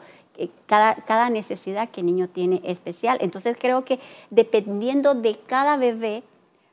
[0.65, 3.17] cada, cada necesidad que el niño tiene especial.
[3.21, 3.99] Entonces creo que
[4.29, 6.23] dependiendo de cada bebé,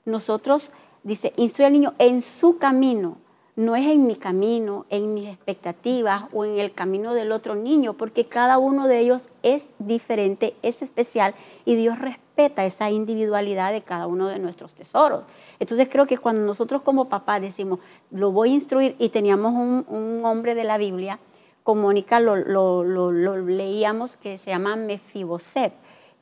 [0.04, 0.72] nosotros,
[1.09, 3.16] dice, instruye al niño en su camino,
[3.57, 7.94] no es en mi camino, en mis expectativas o en el camino del otro niño,
[7.94, 13.83] porque cada uno de ellos es diferente, es especial y Dios respeta esa individualidad de
[13.83, 15.25] cada uno de nuestros tesoros.
[15.59, 17.81] Entonces creo que cuando nosotros como papás decimos,
[18.12, 21.18] lo voy a instruir, y teníamos un, hombre de la Biblia,
[21.64, 25.73] con Mónica lo, leíamos, que se llama Mefiboset,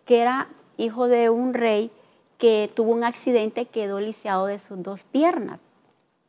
[0.07, 1.90] que era hijo de un rey
[2.38, 5.62] que tuvo un accidente, quedó lisiado de sus dos piernas.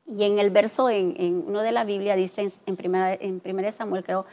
[0.06, 4.04] Y en el verso, en, uno de la Biblia, dice en primera, en primera Samuel,
[4.04, 4.26] creo,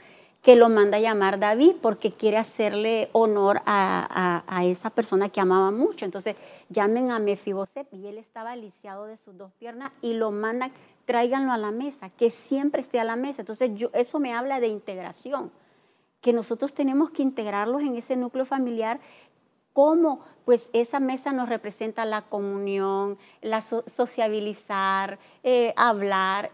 [0.44, 5.70] que lo manda a llamar David porque quiere hacerle honor a, esa persona que amaba
[5.70, 6.04] mucho.
[6.04, 6.36] Entonces
[6.68, 10.70] llamen a Mefiboset y él estaba lisiado de sus dos piernas y lo mandan,
[11.06, 13.40] tráiganlo a la mesa, que siempre esté a la mesa.
[13.40, 15.50] Entonces eso me habla de integración,
[16.20, 19.00] que nosotros tenemos que integrarlos en ese núcleo familiar
[19.74, 20.20] ¿Cómo?
[20.44, 26.50] Pues esa mesa nos representa la comunión, la sociabilizar, eh, hablar.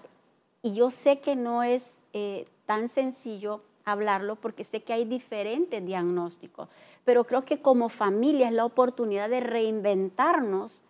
[0.63, 5.85] Y yo sé que no es eh, tan sencillo hablarlo porque sé que hay diferentes
[5.85, 6.69] diagnósticos,
[7.05, 10.83] pero creo que como familia es la oportunidad de reinventarnos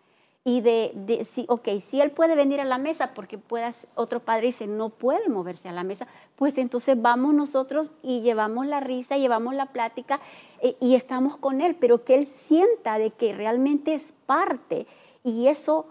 [0.43, 4.19] y de, de si, ok, si él puede venir a la mesa porque puedas, otro
[4.19, 8.79] padre dice, no puede moverse a la mesa, pues entonces vamos nosotros y llevamos la
[8.79, 10.19] risa, llevamos la plática
[10.61, 14.87] eh, y estamos con él, pero que él sienta de que realmente es parte
[15.23, 15.85] y eso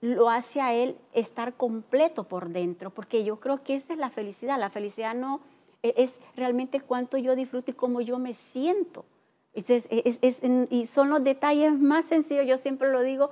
[0.00, 4.10] lo hace a él estar completo por dentro, porque yo creo que esa es la
[4.10, 5.40] felicidad, la felicidad no
[5.82, 9.04] e-, es realmente cuánto yo disfruto y cómo yo me siento.
[9.52, 13.30] y son los detalles más sencillos, yo siempre lo digo,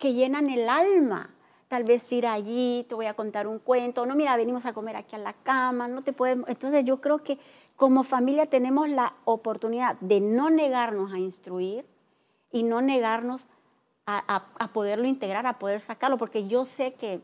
[0.00, 1.30] que llenan el alma.
[1.68, 4.96] Tal vez ir allí, te voy a contar un cuento, no, mira, venimos a comer
[4.96, 6.48] aquí a la cama, no te podemos.
[6.48, 7.38] Entonces yo creo que
[7.76, 11.86] como familia tenemos la oportunidad de no negarnos a instruir
[12.50, 13.46] y no negarnos
[14.06, 17.20] a, a poderlo integrar, a poder sacarlo, porque yo sé que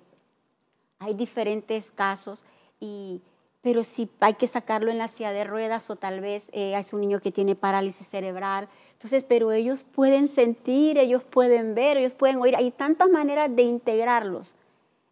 [1.01, 2.45] hay diferentes casos
[2.79, 3.21] y
[3.67, 6.93] pero si hay que sacarlo en la silla de ruedas o tal vez eh, es
[6.93, 8.69] un niño que tiene parálisis cerebral.
[8.96, 12.56] Entonces, pero ellos pueden sentir, ellos pueden ver, ellos pueden oír.
[12.56, 14.54] Hay tantas maneras de integrarlos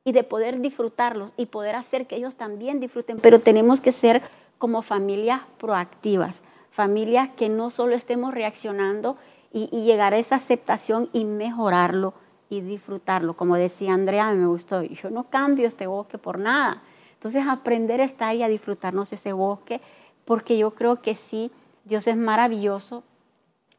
[0.05, 3.19] y de poder disfrutarlos y poder hacer que ellos también disfruten.
[3.21, 4.23] Pero tenemos que ser
[4.59, 9.17] como familias proactivas, familias que no solo estemos reaccionando
[9.53, 12.15] y, y llegar a esa aceptación y mejorarlo
[12.49, 13.35] y disfrutarlo.
[13.35, 16.83] Como decía Andrea, me gustó, yo no cambio este bosque por nada
[17.25, 19.81] entonces aprender a estar y a disfrutarnos ese bosque,
[20.27, 21.51] porque yo creo que sí,
[21.85, 23.03] Dios es maravilloso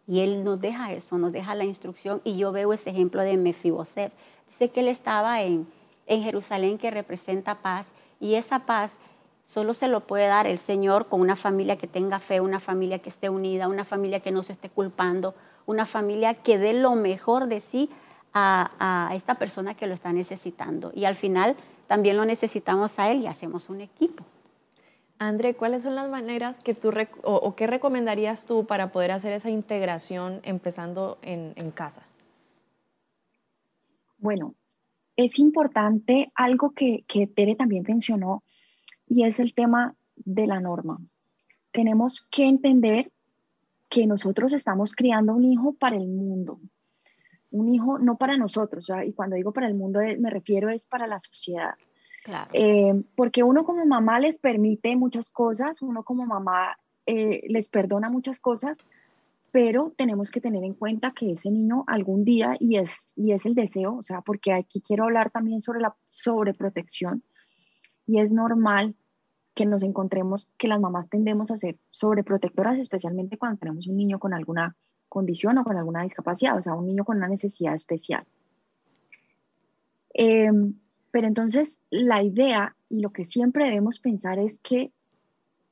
[0.08, 3.38] y Él nos deja eso, nos deja la instrucción y yo veo ese ejemplo de
[3.38, 4.14] Mefiboset.
[4.48, 5.68] Dice que Él estaba en,
[6.06, 8.98] en Jerusalén que representa paz y esa paz
[9.44, 13.00] solo se lo puede dar el Señor con una familia que tenga fe, una familia
[13.00, 16.96] que esté unida, una familia que no se esté culpando, una familia que dé lo
[16.96, 17.90] mejor de sí
[18.34, 20.92] a, a esta persona que lo está necesitando.
[20.94, 21.56] Y al final
[21.88, 24.24] también lo necesitamos a él y hacemos un equipo.
[25.18, 26.92] André, ¿cuáles son las maneras que tú
[27.24, 32.04] o, qué recomendarías tú para poder hacer esa integración empezando en, en casa?
[34.18, 34.56] Bueno,
[35.16, 38.44] es importante algo que, que Tere también mencionó
[39.08, 41.00] y es el tema de la norma.
[41.72, 43.12] Tenemos que entender
[43.90, 46.60] que nosotros estamos criando un hijo para el mundo,
[47.52, 50.88] un hijo no para nosotros, y cuando digo para el mundo eh, me refiero es
[50.88, 51.76] para la sociedad.
[52.54, 58.10] Eh, porque uno como mamá les permite muchas cosas, uno como mamá eh, les perdona
[58.10, 58.80] muchas cosas,
[59.52, 63.46] pero tenemos que tener en cuenta que ese niño algún día, y es, y es
[63.46, 67.24] el deseo, o sea, porque aquí quiero hablar también sobre la sobreprotección,
[68.08, 68.96] y es normal
[69.54, 74.20] que nos encontremos que las mamás tendemos a ser sobreprotectoras, especialmente cuando tenemos un niño
[74.20, 74.76] con alguna
[75.08, 78.26] condición o con alguna discapacidad, o sea, un niño con una necesidad especial.
[80.14, 80.74] Em,
[81.16, 84.92] pero entonces la idea y lo que siempre debemos pensar es que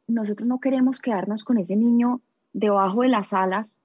[0.07, 2.21] nosotros no queremos quedarnos con ese niño
[2.53, 3.75] debajo de las alas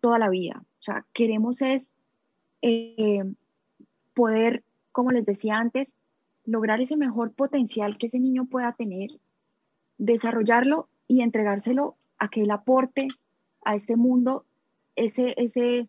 [0.00, 0.64] toda la vida.
[0.80, 1.96] O sea, queremos es
[2.60, 3.36] em,
[4.14, 5.94] poder, como les decía antes,
[6.44, 9.10] lograr ese mejor potencial que ese niño pueda tener,
[9.96, 13.06] desarrollarlo y entregárselo a que él aporte
[13.64, 14.44] a este mundo
[14.96, 15.88] ese, ese,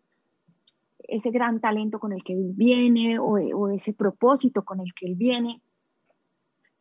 [1.12, 5.14] ese gran talento con el que él viene o, ese propósito con el que él
[5.14, 5.60] viene.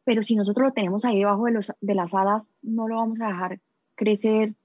[0.03, 3.19] Pero si nosotros lo tenemos ahí debajo de, los, de las alas, no lo vamos
[3.21, 3.59] a dejar
[3.95, 4.55] crecer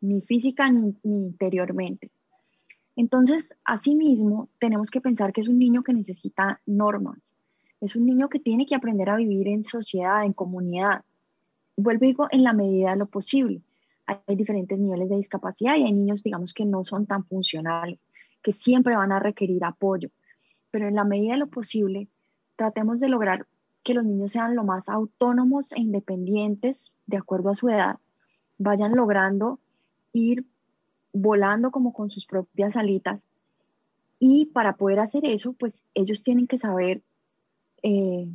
[0.00, 2.10] ni física ni, interiormente.
[2.96, 7.18] Entonces, asimismo, tenemos que pensar que es un niño que necesita normas,
[7.80, 11.04] es un niño que tiene que aprender a vivir en sociedad, en comunidad.
[11.76, 13.62] Vuelvo digo, en la medida de lo posible.
[14.06, 17.98] Hay diferentes niveles de discapacidad y hay niños, digamos, que no son tan funcionales,
[18.44, 20.10] que siempre van a requerir apoyo.
[20.70, 22.08] Pero en la medida de lo posible,
[22.56, 23.46] tratemos de lograr
[23.82, 27.96] que los niños sean lo más autónomos e independientes de acuerdo a su edad,
[28.58, 29.58] vayan logrando
[30.12, 30.44] ir
[31.12, 33.22] volando como con sus propias alitas.
[34.18, 37.02] Y para poder hacer eso, pues ellos tienen que saber
[37.82, 38.28] eh,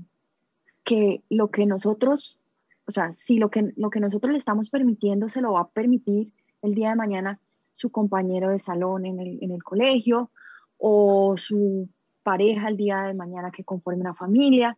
[0.84, 2.42] que lo que nosotros,
[2.86, 5.70] o sea, si lo que, lo que nosotros le estamos permitiendo se lo va a
[5.70, 7.40] permitir el día de mañana
[7.80, 10.32] su compañero de salón en el, en el colegio
[10.78, 11.88] o su
[12.24, 14.78] pareja el día de mañana que conforme una familia,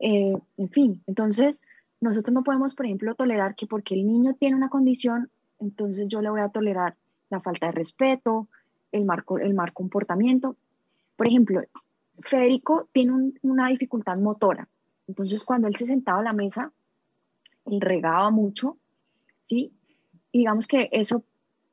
[0.00, 1.00] eh, en fin.
[1.06, 1.62] Entonces,
[2.00, 6.20] nosotros no podemos, por ejemplo, tolerar que porque el niño tiene una condición, entonces yo
[6.20, 6.96] le voy a tolerar
[7.30, 8.48] la falta de respeto,
[8.90, 10.56] el mal, el mal comportamiento.
[11.14, 11.62] Por ejemplo,
[12.22, 14.68] Federico tiene una dificultad motora,
[15.06, 16.72] entonces cuando él se sentaba a la mesa,
[17.66, 18.78] él regaba mucho,
[19.38, 19.72] ¿sí?
[20.32, 21.22] Y digamos que eso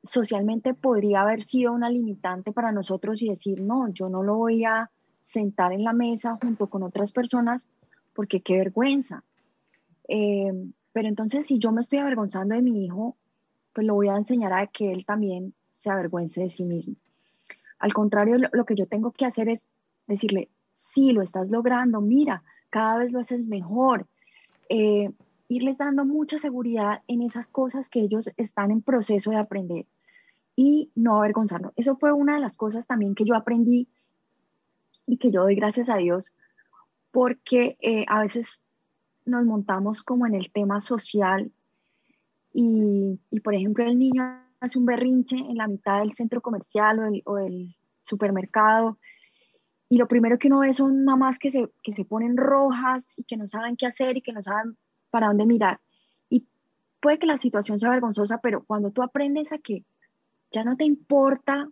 [0.02, 4.64] socialmente podría haber sido una limitante para nosotros y decir, no, yo no lo voy
[4.64, 4.90] a
[5.22, 7.66] sentar en la mesa junto con otras personas
[8.14, 9.22] porque qué vergüenza.
[10.08, 10.52] Eh,
[10.92, 13.16] pero entonces si yo me estoy avergonzando de mi hijo,
[13.72, 16.96] pues lo voy a enseñar a que él también se avergüence de sí mismo.
[17.78, 19.62] Al contrario, lo, que yo tengo que hacer es
[20.06, 24.06] decirle, sí, lo estás logrando, mira, cada vez lo haces mejor.
[24.68, 25.10] Eh,
[25.50, 29.86] irles dando mucha seguridad en esas cosas que ellos están en proceso de aprender
[30.54, 31.72] y no avergonzarlo.
[31.74, 33.88] Eso fue una de las cosas también que yo aprendí
[35.06, 36.32] y que yo doy gracias a Dios
[37.10, 38.62] porque eh, a veces
[39.24, 41.50] nos montamos como en el tema social
[42.52, 44.22] y, por ejemplo, el niño
[44.60, 48.98] hace un berrinche en la mitad del centro comercial o el, o el supermercado
[49.88, 53.24] y lo primero que uno ve son mamás que se, que se ponen rojas y
[53.24, 54.76] que no saben qué hacer y que no saben
[55.10, 55.80] para dónde mirar.
[56.28, 56.46] Y
[57.00, 59.84] puede que la situación sea vergonzosa, pero cuando tú aprendes a que
[60.50, 61.68] ya no te importa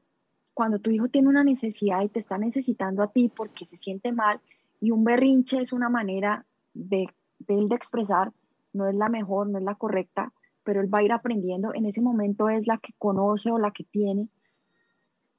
[0.54, 4.10] cuando tu hijo tiene una necesidad y te está necesitando a ti porque se siente
[4.10, 4.40] mal
[4.80, 7.06] y un berrinche es una manera de,
[7.46, 8.32] él de expresar,
[8.72, 10.32] no es la mejor, no es la correcta,
[10.64, 13.70] pero él va a ir aprendiendo, en ese momento es la que conoce o la
[13.70, 14.28] que tiene,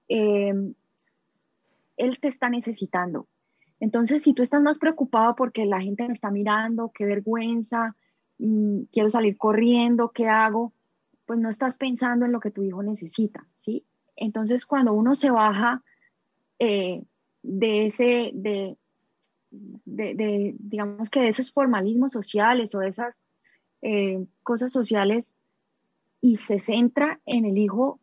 [0.07, 0.53] eh,
[1.97, 3.27] él te está necesitando.
[3.79, 7.95] Entonces, si tú estás más preocupado porque la gente me está mirando, qué vergüenza,
[8.37, 10.73] mm, quiero salir corriendo, ¿qué hago?
[11.25, 13.85] Pues no estás pensando en lo que tu hijo necesita, ¿sí?
[14.15, 15.83] Entonces, cuando uno se baja
[16.59, 17.03] eh,
[17.41, 18.77] de ese, de,
[20.59, 23.21] digamos que de esos formalismos sociales o de esas
[23.81, 25.35] eh, cosas sociales
[26.21, 27.99] y se centra en el hijo,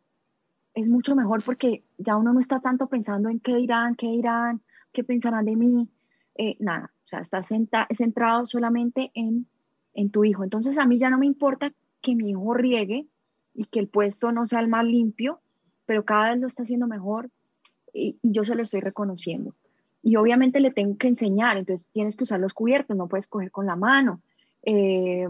[0.73, 4.61] es mucho mejor porque ya uno no está tanto pensando en qué dirán, qué dirán,
[4.97, 5.87] qué pensarán de mí,
[6.33, 9.45] eh, nada, o sea, está centrado solamente en,
[9.93, 10.43] en tu hijo.
[10.43, 13.05] Entonces a mí ya no me importa que mi hijo riegue
[13.53, 15.39] y que el puesto no sea el más limpio,
[15.85, 17.29] pero cada vez lo está haciendo mejor
[17.93, 19.53] y, y yo se lo estoy reconociendo.
[20.01, 23.51] Y obviamente le tengo que enseñar, entonces tienes que usar los cubiertos, no puedes coger
[23.51, 24.21] con la mano.
[24.63, 25.27] Eh,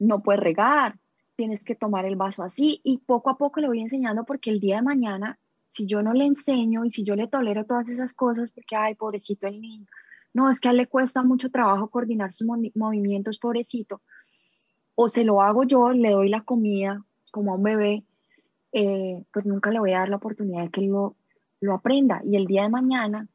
[0.00, 0.98] no puedes regar,
[1.36, 4.58] tienes que tomar el vaso así y poco a poco le voy enseñando porque el
[4.58, 5.38] día de mañana,
[5.70, 8.96] si yo no le enseño y si yo le tolero todas esas cosas, porque, ay,
[8.96, 9.86] pobrecito el niño,
[10.34, 14.02] no, es que a él le cuesta mucho trabajo coordinar sus movimientos, pobrecito,
[14.96, 18.04] o se lo hago yo, le doy la comida como a un bebé,
[18.72, 21.14] eh, pues nunca le voy a dar la oportunidad de que lo,
[21.60, 22.20] lo aprenda.
[22.24, 23.28] Y el día de mañana,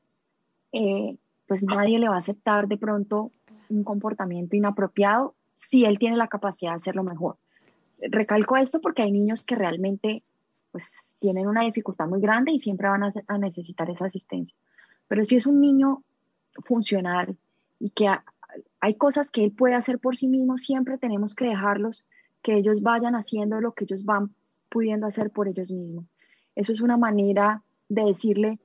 [0.73, 1.17] eh,
[1.47, 3.31] pues nadie le va a aceptar de pronto
[3.69, 7.37] un comportamiento inapropiado si él tiene la capacidad de hacerlo mejor.
[7.99, 10.21] Recalco esto porque hay niños que realmente
[10.71, 14.55] pues tienen una dificultad muy grande y siempre van a, necesitar esa asistencia.
[15.07, 16.03] Pero si es un niño
[16.63, 17.37] funcional
[17.79, 18.07] y que
[18.79, 22.05] hay cosas que él puede hacer por sí mismo, siempre tenemos que dejarlos
[22.41, 24.33] que ellos vayan haciendo lo que ellos van
[24.69, 26.05] pudiendo hacer por ellos mismos.
[26.55, 28.59] Eso es una manera de decirle,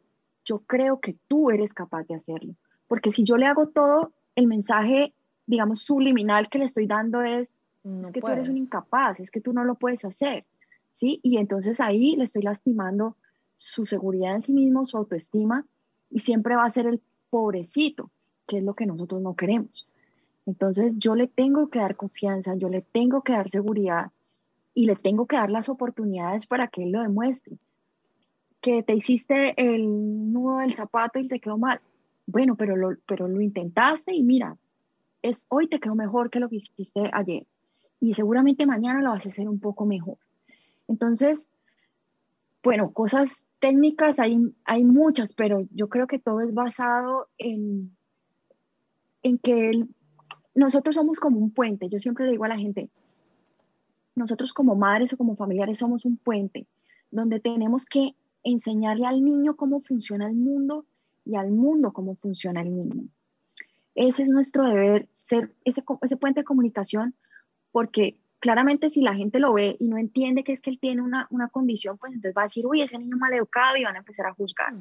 [0.45, 2.55] yo creo que tú eres capaz de hacerlo.
[2.89, 5.14] Porque si yo le hago todo, el mensaje
[5.51, 9.41] digamos, subliminal que le estoy dando es, es que tú eres un incapaz, es que
[9.41, 10.47] tú no lo puedes hacer,
[10.93, 11.20] ¿sí?
[11.22, 13.16] Y entonces ahí le estoy lastimando
[13.59, 15.66] su seguridad en sí mismo, su autoestima,
[16.11, 18.11] y siempre va a ser el pobrecito,
[18.47, 19.86] que es lo que nosotros no queremos.
[20.47, 24.11] Entonces yo le tengo que dar confianza, yo le tengo que dar seguridad
[24.74, 27.59] y le tengo que dar las oportunidades para que él lo demuestre.
[28.61, 31.80] que te hiciste el nudo del zapato y te quedó mal.
[32.26, 34.57] Bueno, pero lo, pero lo intentaste y mira,
[35.22, 37.47] es, hoy te quedó mejor que lo que hiciste ayer.
[38.01, 40.18] Y seguramente mañana lo vas a hacer un poco mejor.
[40.91, 41.47] Entonces,
[42.64, 47.97] bueno, cosas técnicas hay, hay muchas, pero yo creo que todo es basado en,
[49.22, 49.86] en que
[50.53, 51.88] nosotros somos como un puente.
[51.88, 52.91] Yo siempre le digo a la gente,
[54.16, 56.66] nosotros como madres o como familiares somos un puente
[57.12, 60.86] donde tenemos que enseñarle al niño cómo funciona el mundo
[61.24, 63.05] y al mundo cómo funciona el niño.
[63.95, 67.14] Ese es nuestro deber, ser ese, ese puente de comunicación,
[67.70, 71.03] porque claramente si la gente lo ve y no entiende que es que él tiene
[71.03, 73.95] una, una condición, pues entonces va a decir, uy, ese niño mal educado y van
[73.95, 74.72] a empezar a juzgar.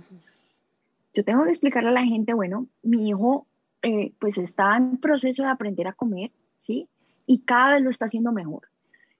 [1.13, 3.45] Yo tengo que explicarle a la gente, bueno, mi hijo
[3.81, 6.87] eh, pues está en proceso de aprender a comer, ¿sí?
[7.25, 8.69] Y cada vez lo está haciendo mejor.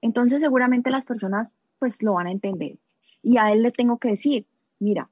[0.01, 2.77] Entonces seguramente las personas pues lo van a entender.
[3.21, 4.45] Y a él le tengo que decir,
[4.79, 5.09] mira,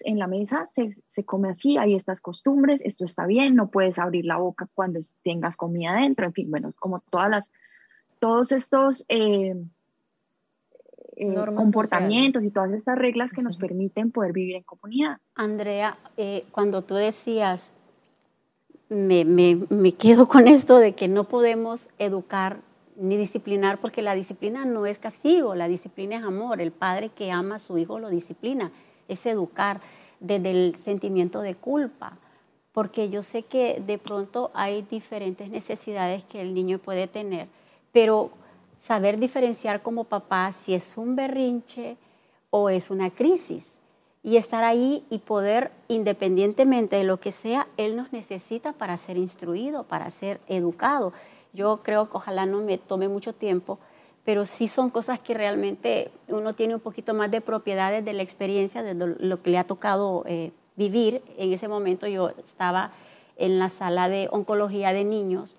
[0.00, 3.98] en la mesa se, se, come así, hay estas costumbres, esto está bien, no puedes
[3.98, 7.50] abrir la boca cuando tengas comida adentro, en fin, bueno, como todas las,
[8.18, 9.54] todos estos eh,
[11.16, 15.18] eh, comportamientos y todas estas reglas que nos permiten poder vivir en comunidad.
[15.34, 17.72] Andrea, eh, cuando tú decías,
[18.88, 22.60] me, me, me quedo con esto de que no podemos educar
[22.96, 26.60] ni disciplinar, porque la disciplina no es castigo, la disciplina es amor.
[26.60, 28.72] El padre que ama a su hijo lo disciplina,
[29.06, 29.80] es educar
[30.20, 32.18] desde el sentimiento de culpa,
[32.72, 37.48] porque yo sé que de pronto hay diferentes necesidades que el niño puede tener,
[37.98, 38.30] pero
[38.80, 41.96] saber diferenciar como papá si es un berrinche
[42.48, 43.80] o es una crisis
[44.22, 49.16] y estar ahí y poder, independientemente de lo que sea, él nos necesita para ser
[49.16, 51.12] instruido, para ser educado.
[51.52, 53.80] Yo creo que ojalá no me tome mucho tiempo,
[54.24, 58.22] pero sí son cosas que realmente uno tiene un poquito más de propiedades de la
[58.22, 61.20] experiencia, de lo que le ha tocado eh, vivir.
[61.36, 62.92] En ese momento yo estaba
[63.36, 65.56] en la sala de oncología de niños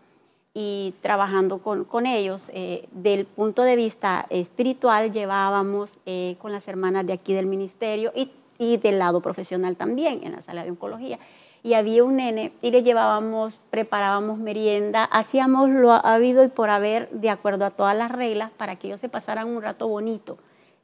[0.54, 2.52] y trabajando con, con ellos.
[2.54, 8.12] Eh, del punto de vista espiritual llevábamos eh, con las hermanas de aquí del ministerio
[8.16, 11.20] y, y del lado profesional también en la sala de oncología
[11.64, 17.10] y había un nene y le llevábamos, preparábamos merienda, hacíamos lo habido y por haber
[17.12, 20.38] de acuerdo a todas las reglas para que ellos se pasaran un rato bonito.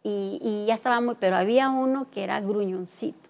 [0.04, 3.30] Y, y ya estábamos, pero había uno que era gruñoncito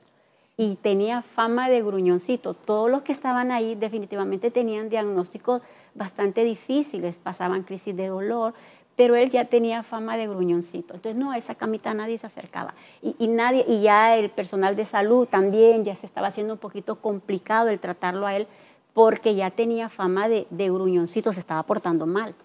[0.57, 2.53] y tenía fama de gruñoncito.
[2.53, 5.61] Todos los que estaban ahí definitivamente tenían diagnósticos
[5.95, 8.53] bastante difíciles, pasaban crisis de dolor,
[8.95, 10.93] pero él ya tenía fama de gruñoncito.
[10.93, 12.75] Entonces, no, a esa camita nadie se acercaba.
[13.01, 16.95] Y, nadie, y ya el personal de salud también ya se estaba haciendo un poquito
[16.95, 18.47] complicado el tratarlo a él
[18.93, 22.35] porque ya tenía fama de, de gruñoncito, se estaba portando mal.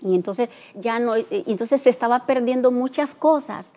[0.00, 3.72] Y entonces ya no, entonces se estaba perdiendo muchas cosas.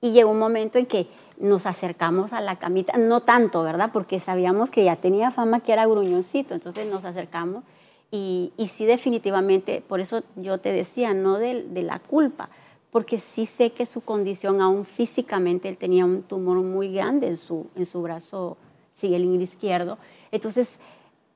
[0.00, 1.08] Y llegó un momento en que
[1.38, 3.90] nos acercamos a la camita, no tanto, ¿verdad?
[3.92, 7.64] Porque sabíamos que ya tenía fama que era gruñoncito, entonces nos acercamos
[8.10, 12.48] y, sí, definitivamente, por eso yo te decía, no de, la culpa,
[12.90, 17.36] porque sí sé que su condición, aún físicamente, él tenía un tumor muy grande en
[17.36, 18.56] su, en su brazo
[19.02, 19.98] el izquierdo.
[20.32, 20.80] Entonces,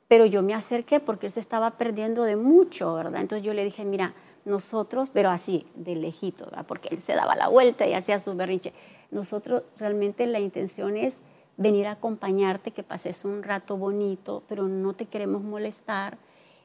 [0.08, 3.20] pero yo me acerqué porque él se estaba perdiendo de mucho, ¿verdad?
[3.20, 4.14] Entonces yo le dije, mira,
[4.44, 6.66] nosotros, pero así, de lejito, ¿verdad?
[6.66, 8.72] Porque él se daba la vuelta y hacía su berrinche.
[9.10, 11.20] Nosotros realmente la intención es
[11.56, 16.18] venir a acompañarte, que pases un rato bonito, pero no te queremos molestar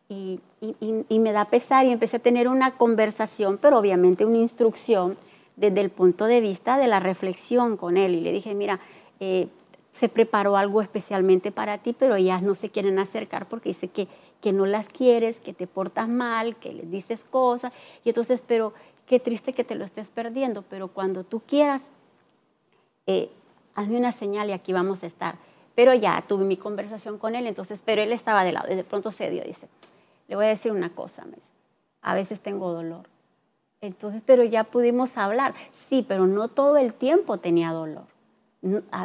[0.09, 0.39] y,
[1.09, 5.17] me da pesar y empecé a tener una conversación, pero obviamente una instrucción
[5.55, 8.15] desde el punto de vista de la reflexión con él.
[8.15, 8.79] Y le dije, mira,
[9.19, 9.47] eh,
[9.91, 14.07] se preparó algo especialmente para ti, pero ellas no se quieren acercar porque dice que,
[14.41, 17.73] que no las quieres, que te portas mal, que les dices cosas.
[18.05, 18.73] Y entonces, pero
[19.07, 21.89] qué triste que te lo estés perdiendo, pero cuando tú quieras,
[23.07, 23.29] eh,
[23.73, 25.35] hazme una señal y aquí vamos a estar.
[25.75, 28.83] Pero ya tuve mi conversación con él, entonces, pero él estaba de lado, y de
[28.83, 29.67] pronto se dio, dice,
[30.28, 31.25] le voy a decir una cosa,
[32.01, 33.07] a veces tengo dolor.
[33.82, 35.53] Entonces, pero ya pudimos hablar.
[35.71, 38.05] Sí, pero no todo el tiempo tenía dolor.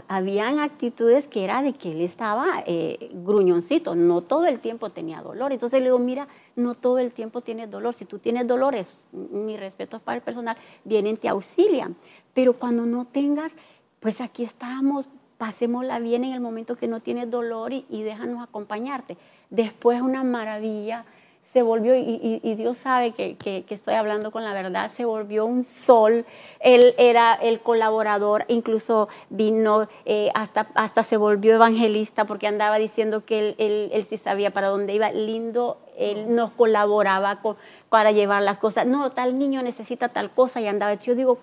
[0.09, 5.21] Habían actitudes que era de que él estaba eh, gruñoncito, no todo el tiempo tenía
[5.21, 5.53] dolor.
[5.53, 7.93] Entonces le digo, mira, no todo el tiempo tienes dolor.
[7.93, 11.97] Si tú tienes dolores, mi respeto es para el personal, vienen, te auxilian.
[12.33, 13.55] Pero cuando no tengas,
[14.01, 19.19] pues aquí estamos, pasémosla bien en el momento que no tienes dolor y déjanos acompañarte.
[19.53, 21.05] Después una maravilla
[21.53, 26.25] se volvió, y, Dios sabe que, estoy hablando con la verdad, se volvió un sol.
[26.61, 33.27] Él era el colaborador, incluso vino, eh, hasta, hasta se volvió evangelista porque andaba diciendo
[33.27, 35.13] que él, él, sí sabía para dónde iba.
[35.13, 37.43] Lindo, él nos colaboraba
[37.91, 38.87] para llevar las cosas.
[38.87, 40.95] No, tal niño necesita tal cosa y andaba.
[40.95, 41.37] Yo digo,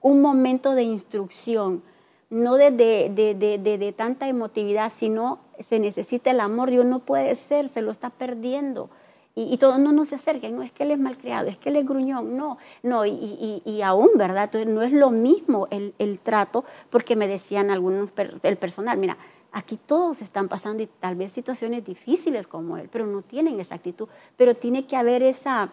[0.00, 1.82] un momento de instrucción
[2.30, 6.70] no desde de, de, de, tanta emotividad, sino se necesita el amor.
[6.70, 8.90] Dios no puede ser, se lo está perdiendo.
[9.34, 11.68] Y, y todos no, no se acerquen, no es que él es malcriado, es que
[11.68, 14.44] él es gruñón, no, no, y, y, aún, ¿verdad?
[14.44, 18.10] Entonces no es lo mismo el, el trato, porque me decían algunos,
[18.42, 19.16] el personal, mira,
[19.52, 23.76] aquí todos están pasando y tal vez situaciones difíciles como él, pero no tienen esa
[23.76, 25.70] actitud, pero tiene que haber esa,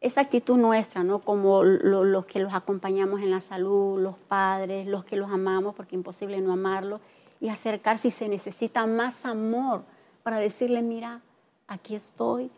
[0.00, 1.18] esa actitud nuestra, ¿no?
[1.20, 5.96] Como los que los acompañamos en la salud, los padres, los que los amamos, porque
[5.96, 7.00] imposible no amarlos,
[7.40, 9.84] y acercar si se necesita más amor
[10.22, 11.20] para decirle, mira,
[11.66, 12.50] aquí estoy,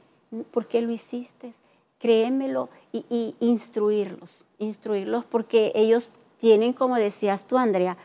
[0.50, 1.52] ¿por qué lo hiciste?
[1.98, 7.96] Créemelo y, y instruirlos, instruirlos porque ellos tienen, como decías tú, Andrea,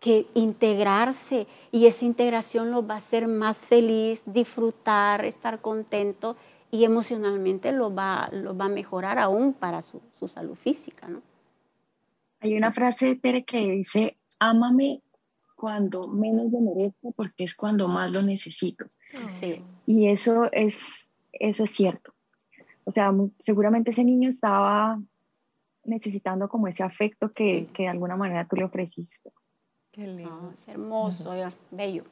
[0.00, 6.36] que integrarse y esa integración los va a hacer más feliz, disfrutar, estar contento
[6.72, 11.22] y emocionalmente lo va, lo va a mejorar aún para su, salud física, ¿no?
[12.40, 15.02] Hay una frase, Tere, que dice, ámame
[15.62, 18.84] cuando menos lo merezco porque es cuando más lo necesito.
[19.38, 19.62] Sí.
[19.86, 22.12] Y eso es, eso es cierto.
[22.82, 25.00] O sea, seguramente ese niño estaba
[25.84, 29.30] necesitando como ese afecto que, que de alguna manera tú le ofreciste.
[29.92, 30.52] Qué lindo.
[30.52, 31.32] es hermoso,
[31.70, 32.02] bello.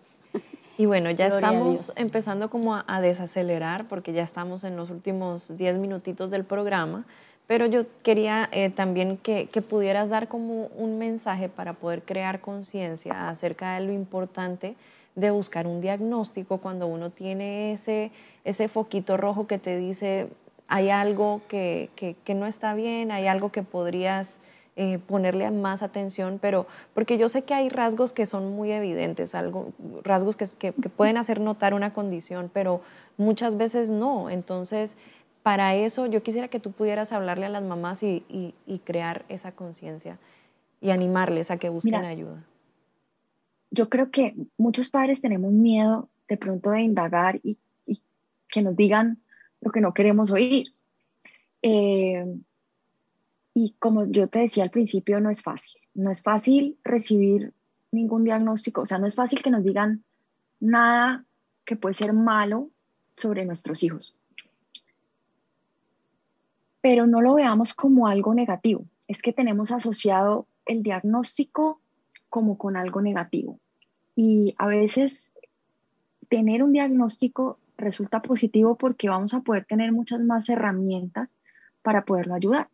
[0.78, 5.78] Y bueno, ya estamos empezando como a, desacelerar porque ya estamos en los últimos 10
[5.78, 7.05] minutitos del programa,
[7.51, 12.40] pero yo quería eh, también que, que, pudieras dar como un mensaje para poder crear
[12.40, 14.76] conciencia acerca de lo importante
[15.16, 18.12] de buscar un diagnóstico cuando uno tiene ese,
[18.44, 20.28] ese foquito rojo que te dice
[20.68, 24.38] hay algo que, que, que no está bien, hay algo que podrías
[24.76, 29.34] eh, ponerle más atención, pero porque yo sé que hay rasgos que son muy evidentes,
[29.34, 29.72] algo,
[30.05, 32.80] rasgos que, que, pueden hacer notar una condición, pero
[33.18, 34.30] muchas veces no.
[34.30, 34.96] Entonces,
[35.43, 39.53] para eso yo quisiera que tú pudieras hablarle a las mamás y, y, crear esa
[39.53, 40.18] conciencia
[40.80, 42.45] y animarles a que busquen ayuda.
[43.70, 48.01] Yo creo que muchos padres tenemos miedo de pronto de indagar y, y
[48.49, 49.18] que nos digan
[49.61, 50.72] lo que no queremos oír.
[51.62, 52.24] Eh,
[53.55, 55.80] y como yo te decía al principio, no es fácil.
[55.95, 57.53] No es fácil recibir
[57.93, 60.05] ningún diagnóstico, o sea, no es fácil que nos digan
[60.61, 61.24] nada
[61.64, 62.70] que puede ser malo
[63.16, 64.20] sobre nuestros hijos.
[66.81, 68.83] Pero no lo veamos como algo negativo.
[69.09, 71.81] Es que tenemos asociado el diagnóstico
[72.28, 73.59] como con algo negativo.
[74.14, 75.33] Y a veces
[76.28, 81.37] tener un diagnóstico resulta positivo porque vamos a poder tener muchas más herramientas
[81.83, 82.68] para poderlo ayudar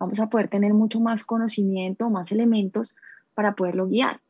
[0.00, 2.96] vamos a poder tener mucho más conocimiento, más elementos
[3.34, 4.20] para poderlo guiar.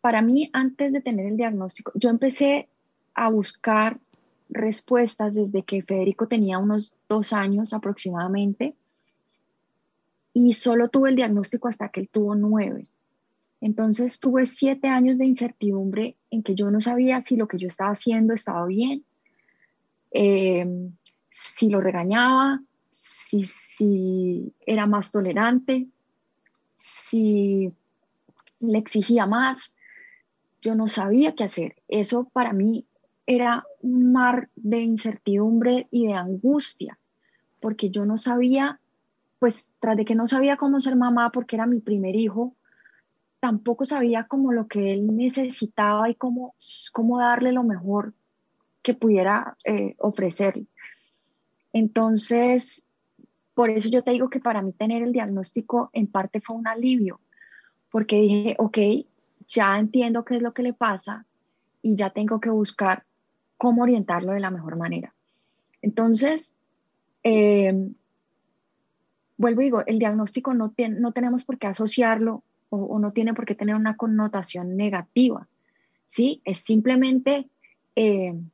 [0.00, 2.68] Para mí, antes de tener el diagnóstico, yo empecé
[3.14, 3.98] a buscar
[4.54, 8.74] respuestas desde que Federico tenía unos dos años aproximadamente
[10.32, 12.88] y solo tuve el diagnóstico hasta que él tuvo nueve.
[13.60, 17.66] Entonces tuve siete años de incertidumbre en que yo no sabía si lo que yo
[17.66, 19.04] estaba haciendo estaba bien,
[20.12, 20.90] eh,
[21.30, 22.60] si lo regañaba,
[22.92, 25.86] si, era más tolerante,
[26.74, 27.74] si
[28.60, 29.74] le exigía más,
[30.60, 31.76] yo no sabía qué hacer.
[31.88, 32.86] Eso para mí
[33.26, 36.98] era un mar de incertidumbre y de angustia,
[37.60, 38.80] porque yo no sabía,
[39.38, 42.54] pues tras de que no sabía cómo ser mamá porque era mi primer hijo,
[43.40, 46.54] tampoco sabía como lo que él necesitaba y cómo,
[46.92, 48.14] cómo darle lo mejor
[48.82, 50.66] que pudiera eh, ofrecerle.
[51.72, 52.84] Entonces,
[53.54, 56.68] por eso yo te digo que para mí tener el diagnóstico en parte fue un
[56.68, 57.20] alivio,
[57.90, 58.78] porque dije, ok,
[59.48, 61.26] ya entiendo qué es lo que le pasa
[61.82, 63.04] y ya tengo que buscar
[63.64, 65.14] cómo orientarlo de la mejor manera.
[65.80, 66.52] Entonces,
[67.22, 67.94] em,
[69.38, 73.46] vuelvo y digo, el diagnóstico no, no tenemos por qué asociarlo o, no tiene por
[73.46, 75.48] qué tener una connotación negativa,
[76.04, 76.42] ¿sí?
[76.44, 77.48] Es simplemente
[77.94, 78.50] em,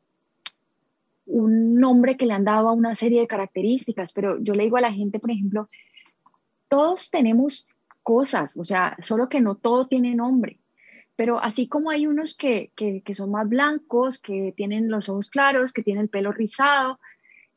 [1.26, 4.76] un nombre que le han dado a una serie de características, pero yo le digo
[4.76, 5.66] a la gente, por ejemplo,
[6.68, 7.66] todos tenemos
[8.04, 10.59] cosas, o sea, solo que no todo tiene nombre,
[11.16, 15.72] pero así como hay unos que, que, son más blancos, que tienen los ojos claros,
[15.72, 16.98] que tienen el pelo rizado,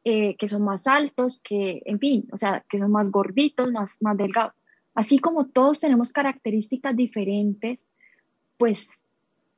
[0.03, 4.01] eh, que son más altos, que, en fin, o sea, que son más gorditos, más,
[4.01, 4.53] más delgados.
[4.95, 7.85] Así como todos tenemos características diferentes,
[8.57, 8.89] pues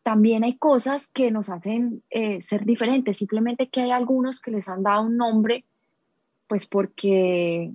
[0.03, 4.67] también hay cosas que nos hacen eh, ser diferentes, simplemente que hay algunos que les
[4.67, 5.65] han dado un nombre,
[6.47, 7.71] pues porque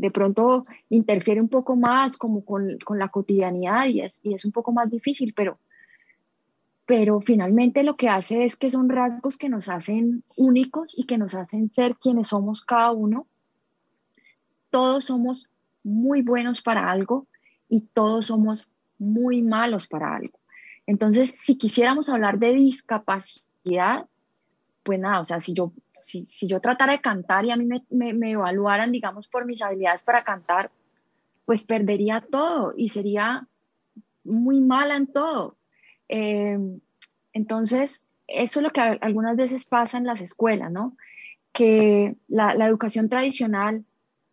[0.00, 4.44] de pronto interfiere un poco más como con, con la cotidianidad y es, y es,
[4.46, 5.58] un poco más difícil, pero,
[6.86, 11.18] pero finalmente lo que hace es que son rasgos que nos hacen únicos y que
[11.18, 13.26] nos hacen ser quienes somos cada uno.
[14.70, 15.50] Todos somos
[15.82, 17.26] muy buenos para algo
[17.68, 18.66] y todos somos
[18.98, 20.38] muy malos para algo.
[20.86, 24.06] Entonces, si quisiéramos hablar de discapacidad,
[24.82, 28.30] pues nada, o sea, si yo, si, yo tratara de cantar y a mí me,
[28.30, 30.70] evaluaran, digamos, por mis habilidades para cantar,
[31.44, 33.46] pues perdería todo y sería
[34.24, 35.56] muy mala en todo.
[36.08, 36.58] Eh,
[37.32, 40.96] entonces, eso es lo que algunas veces pasa en las escuelas, ¿no?
[41.52, 43.84] Que la, la, educación tradicional,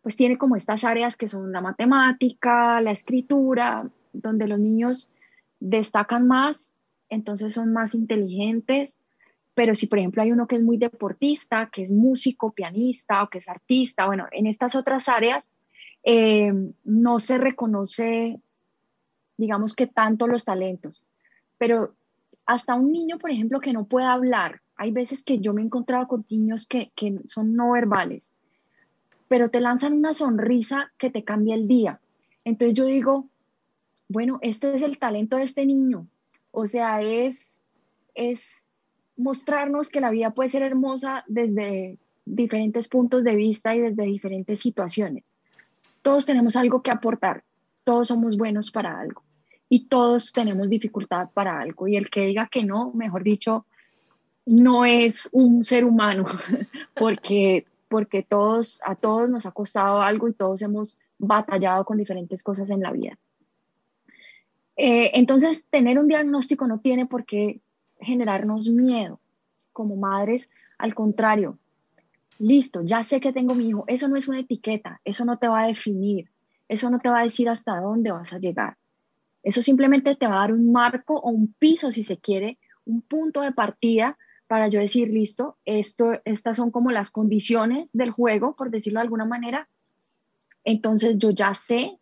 [0.02, 5.10] pues tiene como estas áreas que son la matemática, la escritura, donde los niños
[5.60, 6.74] destacan más,
[7.08, 9.00] entonces son más inteligentes,
[9.58, 13.28] pero si por ejemplo hay uno que es muy deportista, que es músico, pianista o
[13.28, 15.50] que es artista, bueno, en estas otras áreas
[16.04, 16.52] eh,
[16.84, 18.40] no se reconoce,
[19.36, 21.02] digamos que tanto los talentos,
[21.58, 21.96] pero
[22.46, 25.64] hasta un niño, por ejemplo, que no puede hablar, hay veces que yo me he
[25.64, 28.34] encontrado con niños que, que son no verbales,
[29.26, 32.00] pero te lanzan una sonrisa que te cambia el día.
[32.44, 33.26] Entonces yo digo,
[34.06, 36.06] bueno, este es el talento de este niño.
[36.52, 37.60] O sea, es,
[38.14, 38.57] es
[39.18, 44.60] mostrarnos que la vida puede ser hermosa desde diferentes puntos de vista y desde diferentes
[44.60, 45.34] situaciones.
[46.02, 47.42] Todos tenemos algo que aportar,
[47.84, 49.22] todos somos buenos para algo
[49.68, 51.88] y todos tenemos dificultad para algo.
[51.88, 53.66] Y el que diga que no, mejor dicho,
[54.46, 56.26] no es un ser humano,
[56.94, 62.42] porque, porque todos, a todos nos ha costado algo y todos hemos batallado con diferentes
[62.42, 63.18] cosas en la vida.
[64.76, 67.60] Eh, entonces, tener un diagnóstico no tiene por qué
[68.00, 69.20] generarnos miedo
[69.72, 71.58] como madres, al contrario,
[72.38, 75.48] listo, ya sé que tengo mi hijo, eso no es una etiqueta, eso no te
[75.48, 76.30] va a definir,
[76.68, 78.76] eso no te va a decir hasta dónde vas a llegar.
[79.42, 83.02] Eso simplemente te va a dar un marco o un piso, si se quiere, un
[83.02, 88.56] punto de partida para yo decir, listo, esto, estas son como las condiciones del juego,
[88.56, 89.68] por decirlo de alguna manera.
[90.64, 91.98] Entonces yo ya sé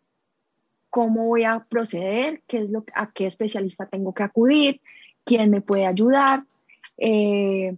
[0.89, 4.81] cómo voy a proceder, qué es lo, a qué especialista tengo que acudir,
[5.27, 6.45] quién me puede ayudar,
[6.97, 7.75] eh,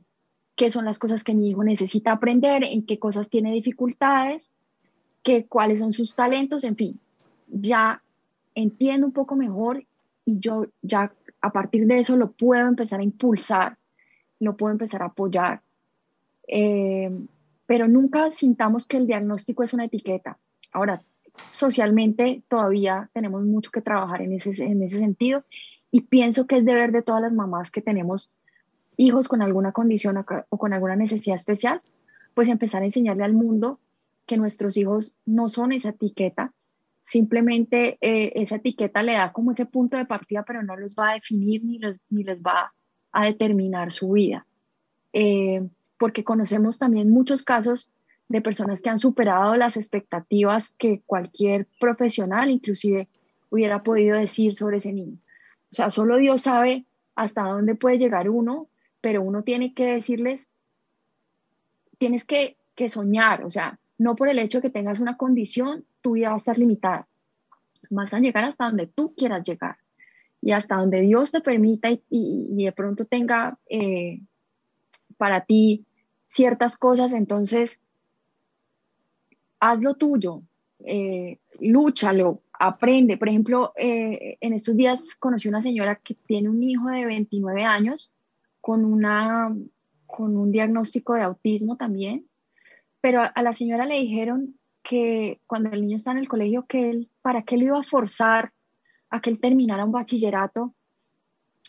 [0.56, 4.52] qué son las cosas que mi hijo necesita aprender, en qué cosas tiene dificultades,
[5.24, 7.00] qué, cuáles son sus talentos, en fin,
[7.47, 8.04] ya
[8.54, 9.84] entiendo un poco mejor
[10.26, 13.78] y yo ya a partir de eso lo puedo empezar a impulsar,
[14.39, 15.62] lo puedo empezar a apoyar.
[16.47, 17.10] Eh,
[17.66, 20.38] pero nunca sintamos que el diagnóstico es una etiqueta.
[20.72, 21.02] Ahora,
[21.52, 25.43] socialmente todavía tenemos mucho que trabajar en ese, en ese sentido
[25.92, 28.32] y pienso que es deber de todas las mamás que tenemos
[28.98, 31.82] hijos con alguna condición o con alguna necesidad especial,
[32.34, 33.80] pues empezar a enseñarle al mundo
[34.26, 36.54] que nuestros hijos no son esa etiqueta,
[37.02, 41.12] simplemente eh, esa etiqueta le da como ese punto de partida, pero no los va
[41.12, 41.80] a definir ni,
[42.10, 42.74] ni les va
[43.12, 44.46] a determinar su vida.
[45.14, 45.68] Eh,
[45.98, 47.90] porque conocemos también muchos casos
[48.28, 53.08] de personas que han superado las expectativas que cualquier profesional inclusive
[53.50, 55.18] hubiera podido decir sobre ese niño.
[55.72, 58.70] O sea, solo Dios sabe hasta dónde puede llegar uno,
[59.02, 60.50] pero uno tiene que decirles,
[61.98, 65.86] tienes que, que soñar, o sea, no por el hecho de que tengas una condición,
[66.02, 67.08] tu vida va a estar limitada.
[67.90, 69.78] Vas a llegar hasta donde tú quieras llegar
[70.42, 74.22] y hasta donde Dios te permita y, de pronto tenga eh,
[75.18, 75.86] para ti
[76.26, 77.82] ciertas cosas, entonces
[79.60, 80.42] haz lo tuyo,
[80.86, 83.18] eh, lúchalo, aprende.
[83.18, 87.64] Por ejemplo, eh, en estos días conocí una señora que tiene un hijo de 29
[87.64, 88.12] años
[88.62, 89.55] con, una,
[90.05, 92.28] con un diagnóstico de autismo también,
[93.01, 96.89] pero a, la señora le dijeron que cuando el niño está en el colegio, que
[96.89, 98.51] él, ¿para qué lo iba a forzar
[99.10, 100.76] a que él terminara un bachillerato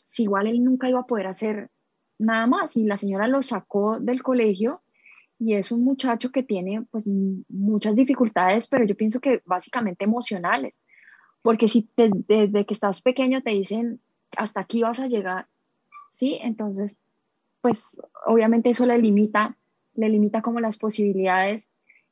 [0.07, 1.71] si igual él nunca iba a poder hacer
[2.19, 2.77] nada más?
[2.77, 4.83] Y la señora lo sacó del colegio
[5.41, 7.09] y es un muchacho que tiene pues
[7.49, 10.85] muchas dificultades, pero yo pienso que básicamente emocionales,
[11.41, 14.01] porque si desde que estás pequeño te dicen
[14.37, 15.47] hasta aquí vas a llegar,
[16.11, 16.39] ¿sí?
[16.43, 16.95] Entonces,
[17.63, 19.57] pues obviamente eso le limita,
[19.95, 21.71] le limita como las posibilidades.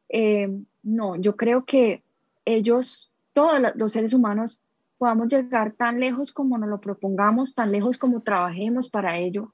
[0.08, 0.48] Eh,
[0.82, 2.02] no, yo creo que
[2.46, 4.62] ellos, todos los seres humanos,
[4.96, 9.52] podamos llegar tan lejos como nos lo propongamos, tan lejos como trabajemos para ello.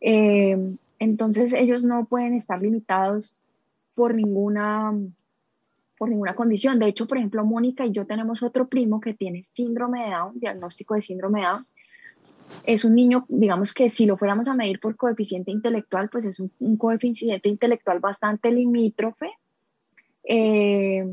[0.00, 3.34] Eh, entonces ellos no pueden estar limitados
[3.94, 4.94] por ninguna,
[5.98, 6.78] por ninguna condición.
[6.78, 10.38] De hecho, por ejemplo, Mónica y yo tenemos otro primo que tiene síndrome de Down,
[10.38, 11.66] diagnóstico de síndrome de Down.
[12.64, 16.38] Es un niño, digamos que si lo fuéramos a medir por coeficiente intelectual, pues es
[16.38, 19.30] un, coeficiente intelectual bastante limítrofe.
[20.22, 21.04] Eh,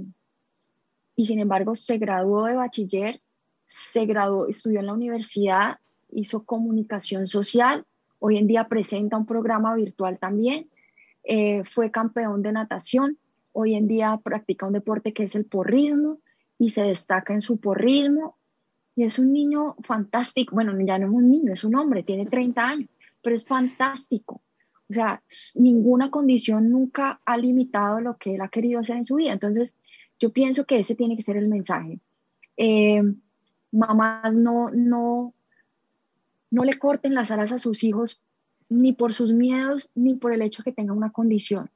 [1.15, 3.21] y sin embargo, se graduó de bachiller,
[3.65, 5.77] se graduó, estudió en la universidad,
[6.11, 7.86] hizo comunicación social
[8.26, 10.69] Hoy en día presenta un programa virtual también.
[11.26, 13.17] Eh, fue campeón de natación.
[13.51, 16.19] Hoy en día practica un deporte que es el porrismo
[16.57, 18.38] y se destaca en su porrismo.
[18.95, 22.26] Y es un niño fantástico, bueno, ya no es un niño, es un hombre, tiene
[22.26, 22.89] 30 años,
[23.21, 24.41] pero es fantástico.
[24.89, 25.21] O sea,
[25.55, 29.34] ninguna condición nunca ha limitado lo que él ha querido hacer en su vida.
[29.34, 29.76] Entonces,
[30.17, 31.99] yo pienso que ese tiene que ser el mensaje.
[32.55, 33.03] Eh,
[33.74, 35.34] mamás no, no,
[36.54, 38.22] no le corten las alas a sus hijos
[38.70, 41.72] ni por sus miedos ni por el hecho que tenga una condición.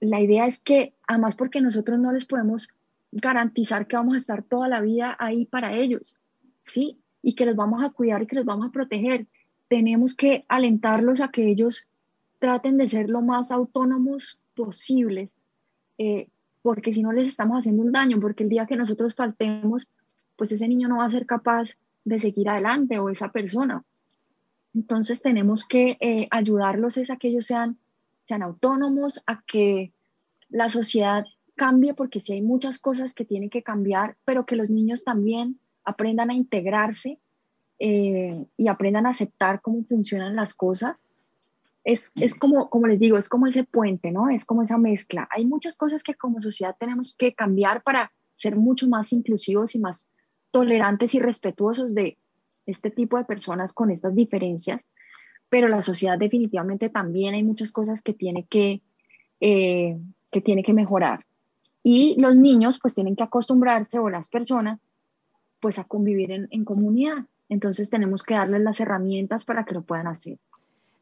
[0.00, 2.68] La idea es que, además porque nosotros no les podemos
[3.10, 6.14] garantizar que vamos a estar toda la vida ahí para ellos,
[6.62, 6.98] ¿sí?
[7.22, 9.28] Y que los vamos a cuidar y que los vamos a proteger.
[9.68, 11.86] Tenemos que alentarlos a que ellos
[12.38, 15.34] traten de ser lo más autónomos posibles,
[15.96, 16.28] eh,
[16.60, 19.88] porque si no les estamos haciendo un daño, porque el día que nosotros faltemos,
[20.36, 23.84] pues ese niño no va a ser capaz de seguir adelante o esa persona.
[24.74, 27.78] Entonces tenemos que eh, ayudarlos es a que ellos sean,
[28.22, 29.92] sean autónomos, a que
[30.48, 31.24] la sociedad
[31.56, 35.58] cambie, porque si hay muchas cosas que tienen que cambiar, pero que los niños también
[35.84, 37.18] aprendan a integrarse
[37.80, 41.06] eh, y aprendan a aceptar cómo funcionan las cosas.
[41.82, 44.28] Es, es, como, como les digo, es como ese puente, ¿no?
[44.28, 45.28] Es como esa mezcla.
[45.30, 49.80] Hay muchas cosas que como sociedad tenemos que cambiar para ser mucho más inclusivos y
[49.80, 50.12] más
[50.50, 52.16] tolerantes y respetuosos de,
[52.66, 54.84] este tipo de personas con estas diferencias,
[55.48, 58.82] pero la sociedad definitivamente también hay muchas cosas que tiene que,
[59.40, 59.96] eh,
[60.30, 61.24] que, tiene que mejorar.
[61.82, 64.80] Y los niños pues tienen que acostumbrarse o las personas
[65.60, 67.24] pues a convivir en, en comunidad.
[67.48, 70.38] Entonces tenemos que darles las herramientas para que lo puedan hacer.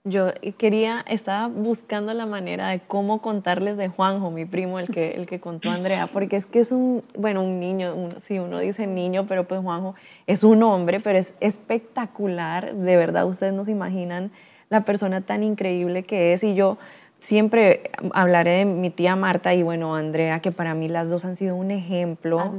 [0.07, 0.27] Yo
[0.59, 5.27] quería, estaba buscando la manera de cómo contarles de Juanjo, mi primo, el que, el
[5.27, 9.25] que contó Andrea, porque es que es un, bueno, un niño, si uno dice niño,
[9.27, 9.95] pero pues Juanjo
[10.27, 14.31] es un hombre, pero es espectacular, de verdad, ustedes no se imaginan
[14.69, 16.77] la persona tan increíble que es y yo
[17.17, 21.37] siempre hablaré de mi tía Marta y bueno, Andrea, que para mí las dos han
[21.37, 22.53] sido un ejemplo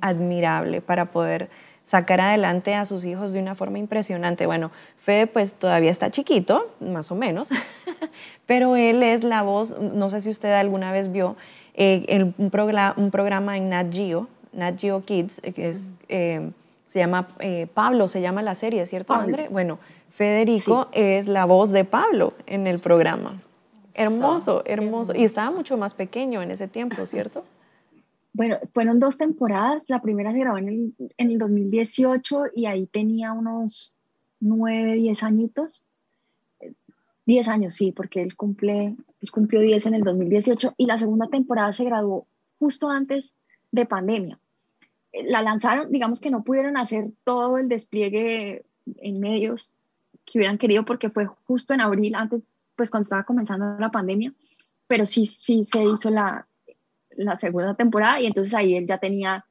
[0.00, 1.50] admirable para poder
[1.86, 4.46] sacar adelante a sus hijos de una forma impresionante.
[4.46, 7.48] Bueno, Fede pues todavía está chiquito, más o menos,
[8.46, 11.36] pero él es la voz, no sé si usted alguna vez vio
[11.74, 16.50] eh, un, programa en Nat Geo, Nat Geo Kids, eh, que es, eh,
[16.88, 17.28] se llama
[17.72, 19.48] Pablo, se llama la serie, ¿cierto, André?
[19.48, 19.78] Bueno,
[20.10, 23.40] Federico es la voz de Pablo en el programa.
[23.94, 25.12] Hermoso, hermoso.
[25.14, 27.44] Y estaba mucho más pequeño en ese tiempo, ¿cierto?
[28.36, 29.84] Bueno, fueron dos temporadas.
[29.88, 33.94] La primera se grabó en el, en el 2018 y ahí tenía unos
[34.40, 35.82] nueve, diez añitos.
[37.24, 41.28] Diez años, sí, porque él, cumple, él cumplió diez en el 2018 y la segunda
[41.28, 42.26] temporada se graduó
[42.58, 43.32] justo antes
[43.72, 44.38] de pandemia.
[45.14, 48.66] La lanzaron, digamos que no pudieron hacer todo el despliegue
[48.98, 49.72] en medios
[50.26, 54.34] que hubieran querido porque fue justo en abril, antes, pues cuando estaba comenzando la pandemia,
[54.86, 56.46] pero sí, sí se hizo la,
[57.16, 59.44] la segunda temporada y entonces ahí él ya tenía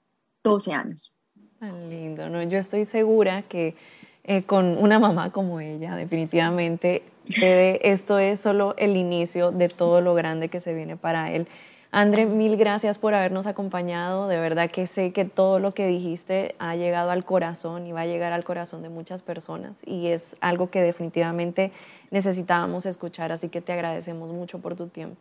[0.44, 1.12] 12 años.
[1.60, 2.42] Tan lindo, ¿no?
[2.44, 3.76] Yo estoy segura que
[4.24, 10.14] eh, con una mamá como ella, definitivamente, esto es solo el inicio de todo lo
[10.16, 11.48] grande que se viene para él.
[11.92, 14.28] André, mil gracias por habernos acompañado.
[14.28, 18.02] De verdad que sé que todo lo que dijiste ha llegado al corazón y va
[18.02, 21.72] a llegar al corazón de muchas personas y es algo que definitivamente
[22.12, 25.16] necesitábamos escuchar, así que te agradecemos mucho por tu tiempo.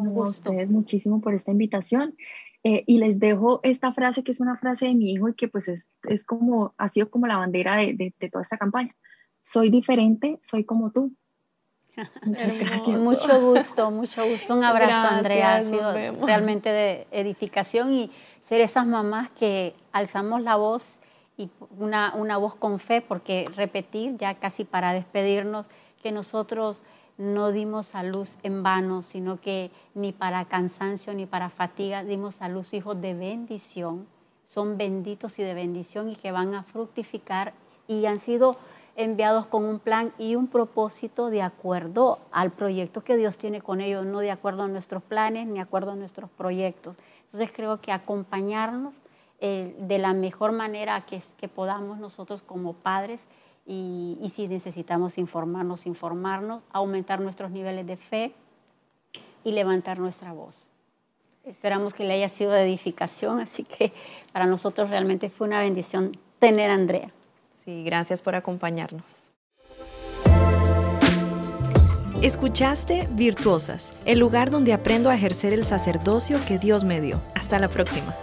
[0.00, 0.50] Un gusto.
[0.50, 2.14] A ustedes muchísimo por esta invitación.
[2.62, 5.48] Eh, y les dejo esta frase que es una frase de mi hijo y que
[5.48, 8.94] pues es, es como, ha sido como la bandera de, de, toda esta campaña.
[9.40, 11.12] Soy diferente, soy como tú.
[12.98, 14.54] Mucho gusto, mucho gusto.
[14.54, 15.56] Un abrazo, Andrea.
[15.56, 15.92] Ha sido
[16.24, 20.98] realmente de edificación y ser esas mamás que alzamos la voz
[21.36, 25.66] y una, una voz con fe, porque repetir ya casi para despedirnos
[26.02, 26.84] que nosotros
[27.20, 32.40] no dimos a luz en vano, sino que ni para cansancio ni para fatiga dimos
[32.40, 34.06] a luz hijos de bendición.
[34.46, 37.52] Son benditos y de bendición y que van a fructificar
[37.86, 38.56] y han sido
[38.96, 43.82] enviados con un plan y un propósito de acuerdo al proyecto que Dios tiene con
[43.82, 46.96] ellos, no de acuerdo a nuestros planes ni de acuerdo a nuestros proyectos.
[47.26, 48.94] Entonces creo que acompañarnos
[49.40, 53.20] eh, de la mejor manera que, que podamos nosotros como padres
[53.66, 58.34] y, si necesitamos informarnos, informarnos, aumentar nuestros niveles de fe
[59.44, 60.70] y levantar nuestra voz.
[61.44, 63.92] Esperamos que le haya sido de edificación, así que
[64.32, 67.10] para nosotros realmente fue una bendición tener a Andrea.
[67.64, 69.30] Sí, gracias por acompañarnos.
[72.22, 77.22] Escuchaste Virtuosas, el lugar donde aprendo a ejercer el sacerdocio que Dios me dio.
[77.34, 78.14] Hasta la próxima.